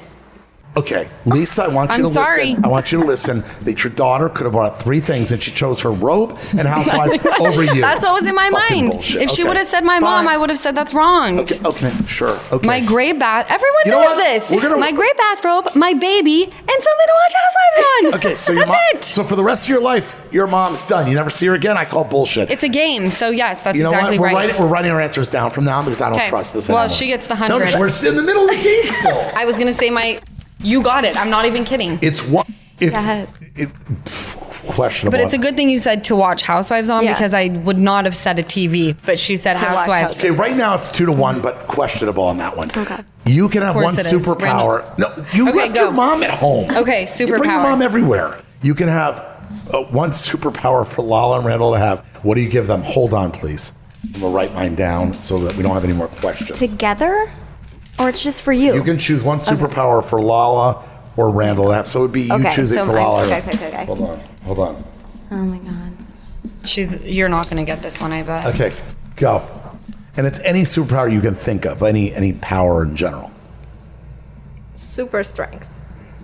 [0.77, 2.45] Okay, Lisa, I want you I'm to sorry.
[2.51, 2.63] listen.
[2.63, 3.43] I want you to listen.
[3.63, 7.17] That your daughter could have bought three things, and she chose her robe and housewives
[7.41, 7.81] over you.
[7.81, 8.91] That's what was in my Fucking mind.
[8.93, 9.21] bullshit.
[9.23, 9.49] If she Okay.
[9.49, 10.33] would have said my mom, Fine.
[10.33, 11.39] I would have said that's wrong.
[11.39, 11.59] Okay.
[11.65, 11.91] Okay.
[12.05, 12.39] Sure.
[12.53, 12.65] Okay.
[12.65, 13.47] My gray bath.
[13.49, 14.23] Everyone You know knows what?
[14.23, 14.49] this.
[14.49, 18.13] We're gonna- my gray bathrobe, my baby, and something to watch Housewives on.
[18.15, 19.03] Okay, so your that's mom, it.
[19.03, 21.07] so for the rest of your life, your mom's done.
[21.09, 21.77] You never see her again.
[21.77, 22.49] I call bullshit.
[22.49, 24.31] It's a game, so yes, that's you know exactly what?
[24.31, 24.45] We're right.
[24.47, 26.29] writing, we're writing our answers down from now on because I don't Okay.
[26.29, 26.95] trust this Well, anymore.
[26.95, 27.73] she gets the No, 100.
[27.73, 29.21] No, we're still in the middle of the game still.
[29.35, 30.19] I was gonna say my.
[30.63, 31.15] You got it.
[31.17, 31.99] I'm not even kidding.
[32.01, 32.45] It's one.
[32.79, 33.29] If, Yes.
[33.55, 33.69] it,
[34.73, 35.15] questionable.
[35.17, 37.13] But it's a good thing you said to watch Housewives on Yeah.
[37.13, 40.17] because I would not have said a TV, but she said To watch Housewives.
[40.19, 42.71] Okay, right now it's two to one, but questionable on that one.
[42.75, 42.97] Okay.
[43.25, 44.11] You can have one it is.
[44.11, 44.83] superpower.
[44.97, 45.83] No, you Okay, left go.
[45.83, 46.71] your mom at home.
[46.71, 48.39] Okay, You bring your mom everywhere.
[48.63, 49.19] You can have
[49.71, 51.99] uh, one superpower for Lala and Randall to have.
[52.23, 52.81] What do you give them?
[52.81, 53.73] Hold on, please.
[54.15, 56.57] I'm gonna write mine down so that we don't have any more questions.
[56.57, 57.29] Together?
[58.01, 58.73] Or it's just for you?
[58.73, 60.83] You can choose one superpower for Lala
[61.17, 61.87] or Randall to have.
[61.87, 63.25] So it would be you Okay, choosing so for mine- Lala.
[63.25, 63.85] okay, okay, okay, okay.
[63.85, 64.83] Hold on, hold on.
[65.31, 65.91] oh my god.
[66.63, 67.01] She's.
[67.03, 68.45] You're not gonna get this one, I bet.
[68.55, 68.71] Okay,
[69.15, 69.43] go.
[70.17, 73.31] And it's any superpower you can think of, any any power in general.
[74.75, 75.69] Super strength.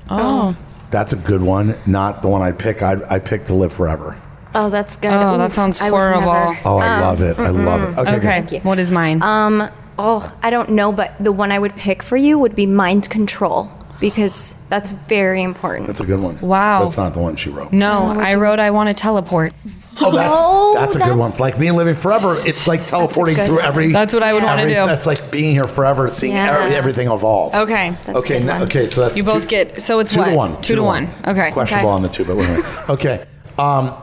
[0.10, 0.56] Oh.
[0.90, 1.76] That's a good one.
[1.86, 2.82] Not the one I pick.
[2.82, 4.20] I I pick to live forever.
[4.56, 5.12] Oh, that's good.
[5.12, 6.34] Oh, that sounds I would horrible.
[6.34, 7.38] never- Oh, I love it.
[7.38, 8.02] I love it.
[8.02, 8.18] Okay.
[8.18, 8.42] Okay.
[8.50, 8.64] good.
[8.64, 9.22] What is mine?
[9.22, 9.70] Um,
[10.00, 13.10] oh, I don't know, but the one I would pick for you would be mind
[13.10, 13.70] control
[14.00, 15.88] because that's very important.
[15.88, 16.40] That's a good one.
[16.40, 16.84] Wow.
[16.84, 17.72] That's not the one she wrote.
[17.74, 19.54] no, I wrote I want to teleport.
[20.00, 21.40] Oh, that's Oh, that's a good that's- one.
[21.40, 23.66] Like me living forever, it's like teleporting good through one.
[23.66, 23.92] every.
[23.92, 24.86] That's what I would wanna every- do.
[24.86, 26.56] That's like being here forever, seeing Yeah.
[26.60, 27.56] every- everything evolve.
[27.56, 27.90] Okay.
[28.06, 28.38] That's a okay.
[28.38, 28.68] good Now, one.
[28.68, 28.86] okay.
[28.86, 30.30] So that's You both get- so it's two what?
[30.30, 30.62] to one.
[30.62, 31.08] Two to one.
[31.26, 31.50] Okay.
[31.50, 31.96] Questionable Okay.
[31.96, 32.66] on the two, but wait a minute.
[32.92, 33.24] Okay.
[33.58, 33.94] Um,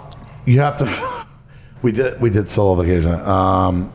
[0.46, 0.88] you have to.
[1.82, 3.12] We did we did solo vacation.
[3.14, 3.92] Um,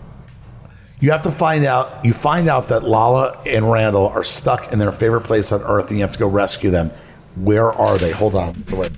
[0.99, 2.03] You have to find out.
[2.03, 5.89] You find out that Lala and Randall are stuck in their favorite place on Earth,
[5.89, 6.91] and you have to go rescue them.
[7.35, 8.11] Where are they?
[8.11, 8.63] Hold on.
[8.71, 8.89] Away.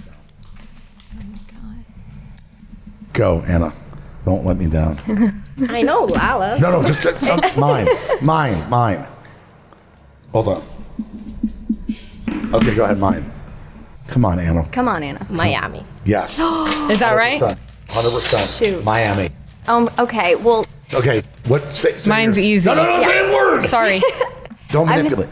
[3.14, 3.74] Go, Anna.
[4.26, 4.98] Don't let me down.
[5.70, 6.60] I know, Lala.
[6.60, 7.88] No, no, just, just um, mine,
[8.22, 9.06] mine, mine.
[10.32, 10.64] Hold on.
[12.54, 13.32] Okay, go ahead, mine.
[14.08, 14.68] Come on, Anna.
[14.72, 15.26] Come on, Anna.
[15.30, 15.84] Miami.
[16.06, 16.40] Yes.
[16.90, 17.40] Is that right?
[17.90, 18.48] Hundred percent.
[18.50, 18.84] Shoot.
[18.84, 19.30] Miami.
[19.68, 19.90] Um.
[20.00, 20.36] Okay.
[20.36, 21.22] Well, Okay.
[21.48, 21.68] What?
[21.72, 22.46] Say, say Mine's yours.
[22.46, 22.70] easy.
[22.70, 23.04] No, no, no.
[23.04, 23.62] Say a word.
[23.64, 24.02] Sorry.
[24.72, 25.30] Don't I'm- manipulate.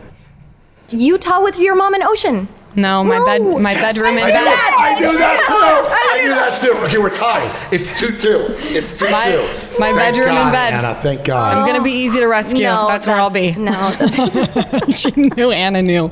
[0.91, 2.47] Utah with your mom and Ocean.
[2.75, 4.77] No, my bed, my bedroom I is knew.
[4.77, 5.89] I knew that too.
[5.91, 6.73] I knew that too.
[6.85, 7.43] Okay, we're tied.
[7.73, 8.45] It's two two.
[8.49, 9.41] It's two My- two.
[9.79, 10.73] my Thank bedroom God, and bed.
[10.73, 11.57] Anna, thank God.
[11.57, 12.63] I'm gonna be easy to rescue.
[12.63, 13.51] No, that's where I'll be.
[13.53, 13.71] No.
[13.71, 16.09] That's, she knew Anna knew.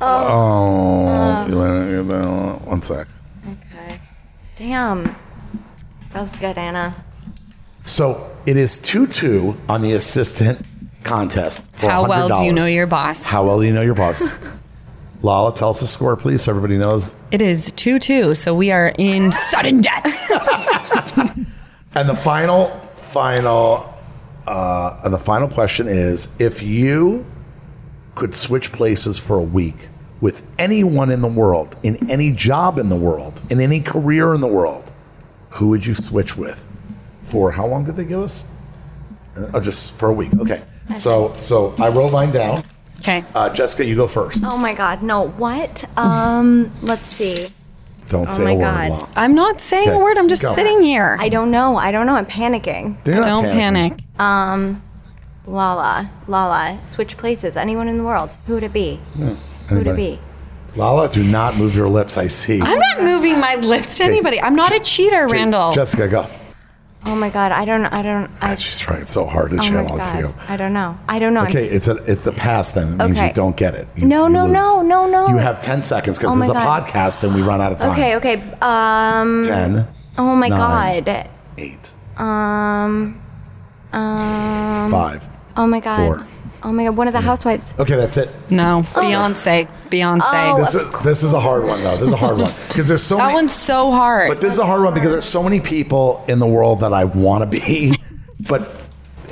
[0.00, 3.08] Oh, you let it- uh, one sec.
[3.46, 3.98] okay.
[4.56, 5.16] Damn.
[6.16, 6.94] That was good, Anna.
[7.84, 10.66] So it is two two on the assistant
[11.04, 11.70] contest.
[11.76, 13.22] For How well do you know your boss?
[13.22, 14.32] How well do you know your boss?
[15.22, 17.14] Lala, tell us the score, please, so everybody knows.
[17.32, 20.04] It is 2 2, so we are in sudden death.
[21.94, 23.94] And the final, final,
[24.46, 27.26] uh, and the final question is: If you
[28.14, 29.88] could switch places for a week
[30.22, 34.40] with anyone in the world, in any job in the world, in any career in
[34.40, 34.92] the world,
[35.56, 36.64] who would you switch with?
[37.22, 38.44] For how long did they give us?
[39.36, 40.32] Uh, Oh, just for a week.
[40.38, 40.62] Okay.
[40.94, 42.62] So, so I wrote mine down.
[43.00, 43.22] Okay.
[43.34, 44.42] Uh, Jessica, you go first.
[44.44, 45.02] Oh my God.
[45.02, 45.28] No.
[45.28, 45.84] What?
[45.98, 46.70] Um.
[46.82, 47.48] Let's see.
[48.06, 48.62] Don't say my a word.
[48.62, 48.90] God.
[48.90, 49.08] Lala.
[49.16, 50.16] I'm not saying Okay, a word.
[50.16, 50.54] I'm just go.
[50.54, 51.16] sitting here.
[51.18, 51.76] I don't know.
[51.76, 52.14] I don't know.
[52.14, 52.96] I'm panicking.
[53.06, 53.52] You're not don't panicking.
[53.52, 53.92] panic.
[54.20, 54.82] Um,
[55.46, 56.10] Lala.
[56.28, 56.78] Lala.
[56.84, 57.56] Switch places.
[57.56, 58.38] Anyone in the world.
[58.46, 59.00] Who would it be?
[59.14, 59.96] Who would it Anybody.
[60.16, 60.20] be?
[60.76, 62.18] Lala, do not move your lips.
[62.18, 62.60] I see.
[62.60, 64.40] I'm not moving my lips to anybody.
[64.40, 65.72] I'm not a cheater, Okay, Randall.
[65.72, 66.26] Jessica, go.
[67.06, 67.52] Oh my God.
[67.52, 67.86] I don't.
[67.86, 68.30] I don't.
[68.42, 68.56] I.
[68.56, 70.04] She's trying so hard to Oh my channel it God.
[70.12, 70.34] to you.
[70.48, 70.98] I don't know.
[71.08, 71.40] I don't know.
[71.40, 72.94] I'm- Okay, it's a it's the past then.
[73.00, 73.28] It means Okay.
[73.28, 73.86] you don't get it.
[73.96, 74.52] You- No, you no, lose.
[74.52, 75.28] no, no, no.
[75.28, 76.86] You have ten seconds because Oh this is my a God.
[76.88, 77.92] podcast and we run out of time.
[77.92, 78.16] Okay.
[78.16, 78.42] Okay.
[78.60, 79.42] Um.
[79.44, 79.86] Ten.
[80.18, 81.04] Oh my Nine.
[81.04, 81.28] God.
[81.58, 83.22] eight, Um.
[83.92, 84.90] Um.
[84.90, 85.28] five.
[85.56, 85.96] Oh my God.
[85.98, 86.26] Four.
[86.62, 86.96] Oh my God.
[86.96, 87.74] One of the housewives.
[87.78, 88.28] Okay, that's it.
[88.50, 89.00] no, oh.
[89.00, 89.68] Beyonce.
[89.88, 90.54] Beyonce.
[90.54, 90.58] Oh.
[90.58, 91.96] This is this is a hard one though.
[91.96, 93.34] This is a hard one because there's so that many.
[93.34, 94.28] one's so hard.
[94.28, 96.92] But this is a hard one because there's so many people in the world that
[96.92, 97.96] I want to be.
[98.40, 98.70] but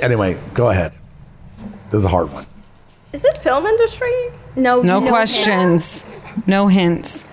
[0.01, 0.93] anyway, go ahead.
[1.89, 2.45] This is a hard one.
[3.13, 4.29] Is it film industry?
[4.55, 4.81] No.
[4.81, 5.09] no, hints.
[5.09, 6.03] questions.
[6.47, 7.23] No hints.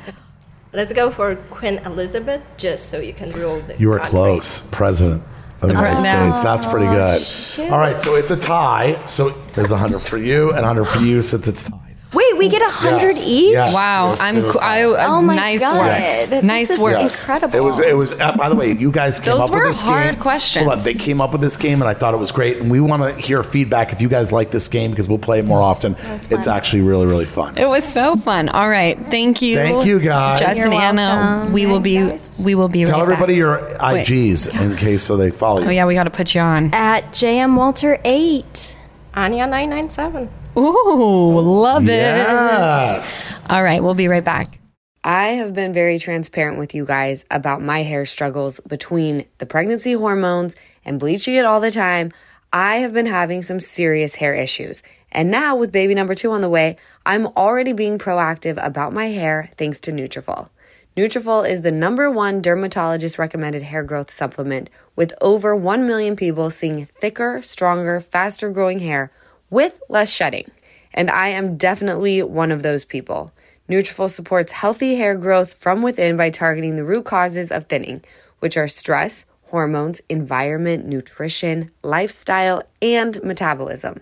[0.72, 3.76] Let's go for Queen Elizabeth, just so you can rule the.
[3.78, 4.11] You were country.
[4.11, 5.22] close, President
[5.63, 6.37] of the United president.
[6.37, 6.43] States.
[6.43, 7.23] That's pretty oh, good.
[7.23, 7.71] shoot.
[7.71, 9.05] All right, so it's a tie.
[9.07, 11.82] So there's a hundred for you and a hundred for you since it's tied.
[12.15, 13.53] Wait, we get a hundred Yes, each.
[13.53, 13.73] yes.
[13.75, 14.37] Wow, Yes, I'm.
[14.37, 15.79] it was I, uh, Oh my nice God.
[15.79, 16.29] work.
[16.29, 16.93] This Nice is work.
[17.01, 17.23] Yes.
[17.23, 17.57] Incredible.
[17.57, 17.79] It was.
[17.79, 18.13] It was.
[18.21, 20.21] Uh, by the way, you guys came Those up with were this hard game.
[20.21, 20.67] questions.
[20.67, 22.59] Hold on, they came up with this game, and I thought it was great.
[22.59, 25.39] And we want to hear feedback if you guys like this game because we'll play
[25.39, 25.95] it more often.
[25.95, 27.57] was It's actually really, really fun.
[27.57, 28.51] It was so fun.
[28.51, 29.57] All right, thank you.
[29.57, 30.41] Thank you, guys.
[30.41, 31.17] Jess You're and Anna.
[31.39, 31.53] welcome.
[31.55, 31.97] We will be.
[31.97, 32.31] guys.
[32.39, 32.85] We will be.
[32.85, 33.39] Tell right everybody back.
[33.39, 35.69] your IGs in case so they follow you.
[35.69, 36.75] Oh yeah, we got to put you on.
[36.75, 38.77] At JM Walter eight.
[39.15, 40.29] Anya nine nine seven.
[40.55, 41.89] Ooh, love it.
[41.89, 43.39] Yes.
[43.49, 44.59] All right, we'll be right back.
[45.03, 49.95] I have been very transparent with you guys about my hair struggles between the pregnancy
[49.95, 52.13] hormones and bleaching it all the time.
[52.53, 54.83] I have been having some serious hair issues.
[55.11, 56.77] And now with baby number 2 on the way,
[57.07, 60.51] I'm already being proactive about my hair thanks to Nutrafol.
[60.97, 66.51] Nutrafol is the number 1 dermatologist recommended hair growth supplement with over 1 million people
[66.51, 69.11] seeing thicker, stronger, faster growing hair
[69.53, 70.51] with less shedding.
[70.95, 73.33] And I am definitely one of those people.
[73.69, 78.03] Nutrafol supports healthy hair growth from within by targeting the root causes of thinning,
[78.41, 84.01] which are stress, hormones, environment, nutrition, lifestyle, and metabolism.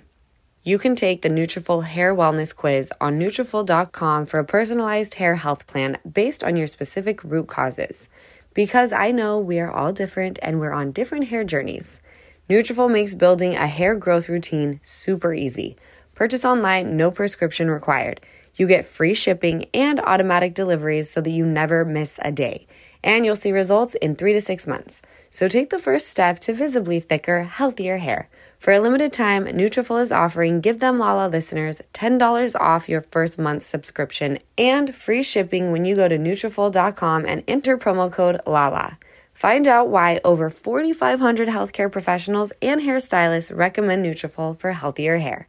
[0.63, 5.67] You can take the Nutrafol Hair Wellness Quiz on Nutrafol.com for a personalized hair health
[5.67, 8.09] plan based on your specific root causes.
[8.55, 12.01] Because I know we are all different and we're on different hair journeys.
[12.51, 15.77] Nutrafol makes building a hair growth routine super easy.
[16.17, 18.21] Purchase online, no prescription required.
[18.57, 22.67] You get free shipping and automatic deliveries so that you never miss a day.
[23.05, 25.01] And you'll see results in three to six months.
[25.31, 28.29] So take the first step to visibly thicker, healthier hair.
[28.59, 33.39] For a limited time, Nutrafol is offering Give Them Lala listeners $10 off your first
[33.39, 38.99] month's subscription and free shipping when you go to Nutrafol.com and enter promo code LALA.
[39.41, 45.49] Find out why over 4,500 healthcare professionals and hairstylists recommend Nutrafol for healthier hair.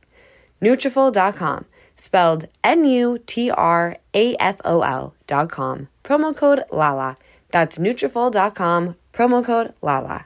[0.61, 1.65] Nutrafol.com,
[1.97, 3.13] spelled N-U-T-R-A-F-O-L
[5.27, 5.89] dot com.
[6.05, 7.17] Promo code LALA.
[7.49, 10.25] That's Nutrafol.com, promo code LALA.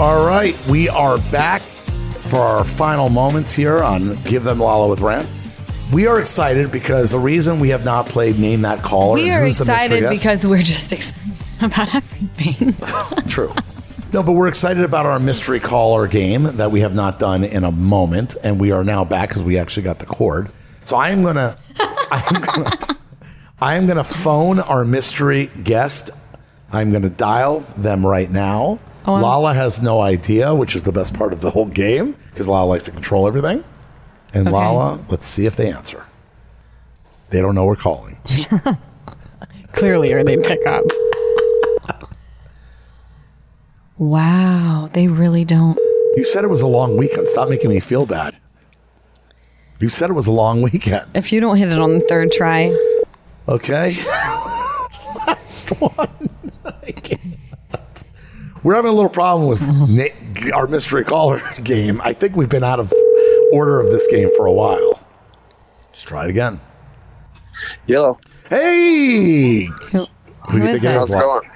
[0.00, 5.00] All right, we are back for our final moments here on Give Them Lala with
[5.00, 5.26] Rand.
[5.92, 9.14] We are excited because the reason we have not played Name That Caller.
[9.14, 12.76] We are excited because we're just excited about everything.
[13.28, 13.52] True.
[14.12, 17.64] No, but we're excited about our mystery caller game that we have not done in
[17.64, 20.48] a moment, and we are now back because we actually got the cord.
[20.84, 22.98] So I am gonna, I am gonna,
[23.60, 26.10] I am gonna phone our mystery guest.
[26.72, 28.78] I'm gonna dial them right now.
[29.08, 32.14] Oh, I'm- Lala has no idea, which is the best part of the whole game
[32.30, 33.64] because Lala likes to control everything.
[34.34, 34.54] And Okay.
[34.54, 36.04] Lala, let's see if they answer.
[37.30, 38.18] They don't know we're calling.
[39.72, 40.84] Clearly, or they'd pick up.
[43.96, 45.76] Wow, they really don't.
[46.16, 47.28] You said it was a long weekend.
[47.28, 48.36] Stop making me feel bad.
[49.80, 51.10] You said it was a long weekend.
[51.14, 52.74] If you don't hit it on the third try,
[53.48, 53.96] Okay.
[55.26, 56.28] Last one.
[56.86, 57.37] I can't.
[58.68, 59.88] We're having a little problem with mhm.
[59.88, 62.02] na- our mystery caller game.
[62.04, 62.92] I think we've been out of
[63.50, 65.00] order of this game for a while.
[65.86, 66.60] Let's try it again.
[67.86, 68.20] Yellow.
[68.50, 69.64] Hey!
[69.64, 70.06] who, Who
[70.48, 70.88] who do you is think it it?
[70.88, 70.92] is?
[70.92, 71.50] How's it going?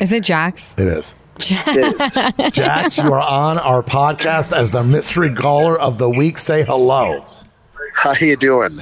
[0.00, 0.72] Is it Jax?
[0.78, 1.16] It is.
[1.40, 2.14] It is.
[2.52, 6.38] Jax, you are on our podcast as the mystery caller of the week.
[6.38, 7.24] Say hello.
[7.96, 8.70] How you doing?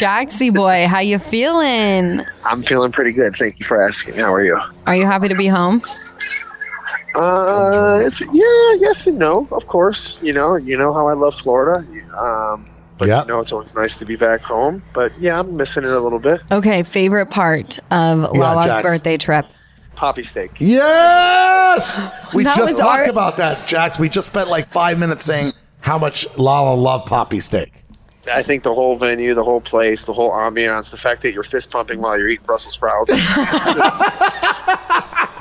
[0.00, 2.24] Jaxie boy, how you feeling?
[2.46, 3.36] I'm feeling pretty good.
[3.36, 4.14] Thank you for asking.
[4.14, 4.58] How are you?
[4.86, 5.82] Are you happy to be home?
[7.14, 9.46] Uh, it's yeah, yes and no.
[9.52, 11.86] Of course, you know, you know how I love Florida.
[12.18, 13.26] Um, but Yep.
[13.26, 14.82] you know, it's always nice to be back home.
[14.92, 16.40] But yeah, I'm missing it a little bit.
[16.50, 18.88] Okay, favorite part of Lala's Jax.
[18.88, 19.46] birthday trip.
[19.96, 20.52] Papi steak.
[20.58, 21.96] Yes!
[22.34, 23.98] We That just talked our- about that, Jax.
[23.98, 27.72] We just spent like five minutes saying how much Lala loved Papi steak.
[28.32, 31.42] I think the whole venue, the whole place, the whole ambiance, the fact that you're
[31.42, 33.10] fist pumping while you're eating Brussels sprouts.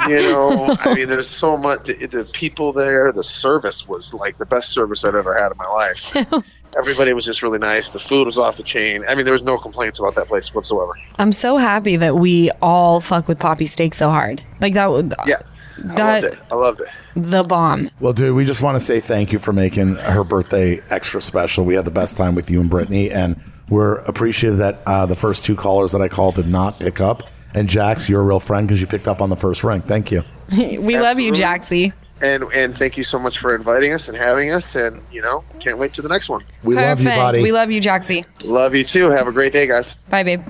[0.08, 1.84] you know, I mean, there's so much.
[1.84, 5.58] The, the people there, the service was like the best service I've ever had in
[5.58, 6.16] my life.
[6.78, 7.90] Everybody was just really nice.
[7.90, 9.04] The food was off the chain.
[9.08, 10.94] I mean, there was no complaints about that place whatsoever.
[11.20, 14.42] I'm so happy that we all fuck with Papi Steak so hard.
[14.62, 15.42] Like that would Yeah,
[15.90, 16.40] I loved it.
[16.50, 16.88] I loved it.
[17.16, 17.90] the bomb.
[18.00, 21.66] Well, dude, we just want to say thank you for making her birthday extra special.
[21.66, 23.36] We had the best time with you and Brittany, and
[23.68, 27.30] we're appreciative that uh, the first two callers that I called did not pick up.
[27.54, 29.82] And Jax, you're a real friend because you picked up on the first ring.
[29.82, 30.24] Thank you.
[30.52, 31.94] we love you, Jaxie.
[32.22, 34.76] And and thank you so much for inviting us and having us.
[34.76, 36.44] And you know, can't wait to the next one.
[36.64, 37.42] We love you, buddy.
[37.42, 38.26] We love you, Jaxie.
[38.46, 39.10] Love you too.
[39.10, 39.96] Have a great day, guys.
[40.10, 40.44] Bye, babe.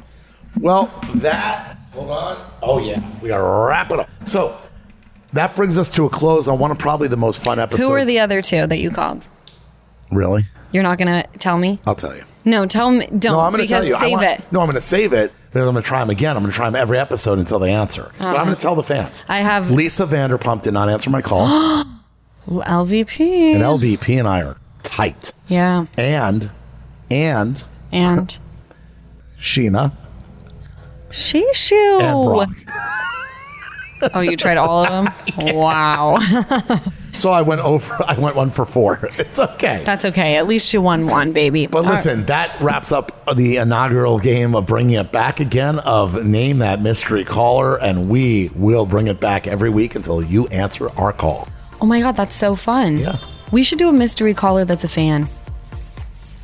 [0.59, 2.51] Well, that hold on.
[2.61, 4.09] Oh yeah, we gotta wrap it up.
[4.25, 4.59] So
[5.31, 7.87] that brings us to a close on one of probably the most fun episodes.
[7.87, 9.27] Who are the other two that you called?
[10.11, 10.43] really?
[10.73, 11.79] You're not gonna tell me?
[11.85, 12.23] I'll tell you.
[12.45, 13.05] No, tell me.
[13.07, 13.95] Don't No, I'm going to tell you.
[13.95, 14.51] I save want- it.
[14.51, 16.35] No, I'm going to save it because I'm going to try them again.
[16.37, 18.11] I'm going to try them every episode until they answer.
[18.19, 19.21] But I'm going to tell the fans.
[19.23, 19.33] Uh-huh.
[19.33, 21.45] I have- Lisa Vanderpump did not answer my call,
[22.47, 23.53] LVP.
[23.55, 25.33] and LVP and I are tight.
[25.47, 26.49] yeah, And
[27.09, 28.39] and and
[29.39, 29.91] Scheana
[31.09, 32.01] Shishu.
[32.01, 32.49] and Brock.
[34.15, 35.13] Oh, you tried all of them?
[35.55, 36.17] Wow.
[37.13, 37.97] So I went over.
[38.07, 39.09] I went one for four.
[39.21, 39.83] It's okay.
[39.85, 40.35] That's okay.
[40.35, 41.67] At least you won one, baby.
[41.67, 46.57] But listen, that wraps up the inaugural game of bringing it back again of name
[46.59, 51.13] that mystery caller, and we will bring it back every week until you answer our
[51.13, 51.47] call.
[51.79, 52.97] Oh my God, that's so fun.
[52.97, 53.17] Yeah.
[53.51, 55.27] We should do a mystery caller that's a fan.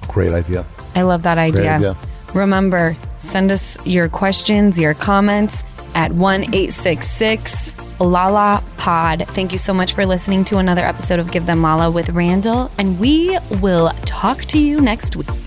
[0.07, 0.65] Great idea.
[0.95, 1.75] I love that idea.
[1.75, 1.97] idea.
[2.33, 5.63] Remember, send us your questions, your comments
[5.95, 7.73] at one eight six six.
[7.73, 9.25] 866 Lala Pod.
[9.27, 12.71] Thank you so much for listening to another episode of Give Them Lala with Randall,
[12.77, 15.46] and we will talk to you next week.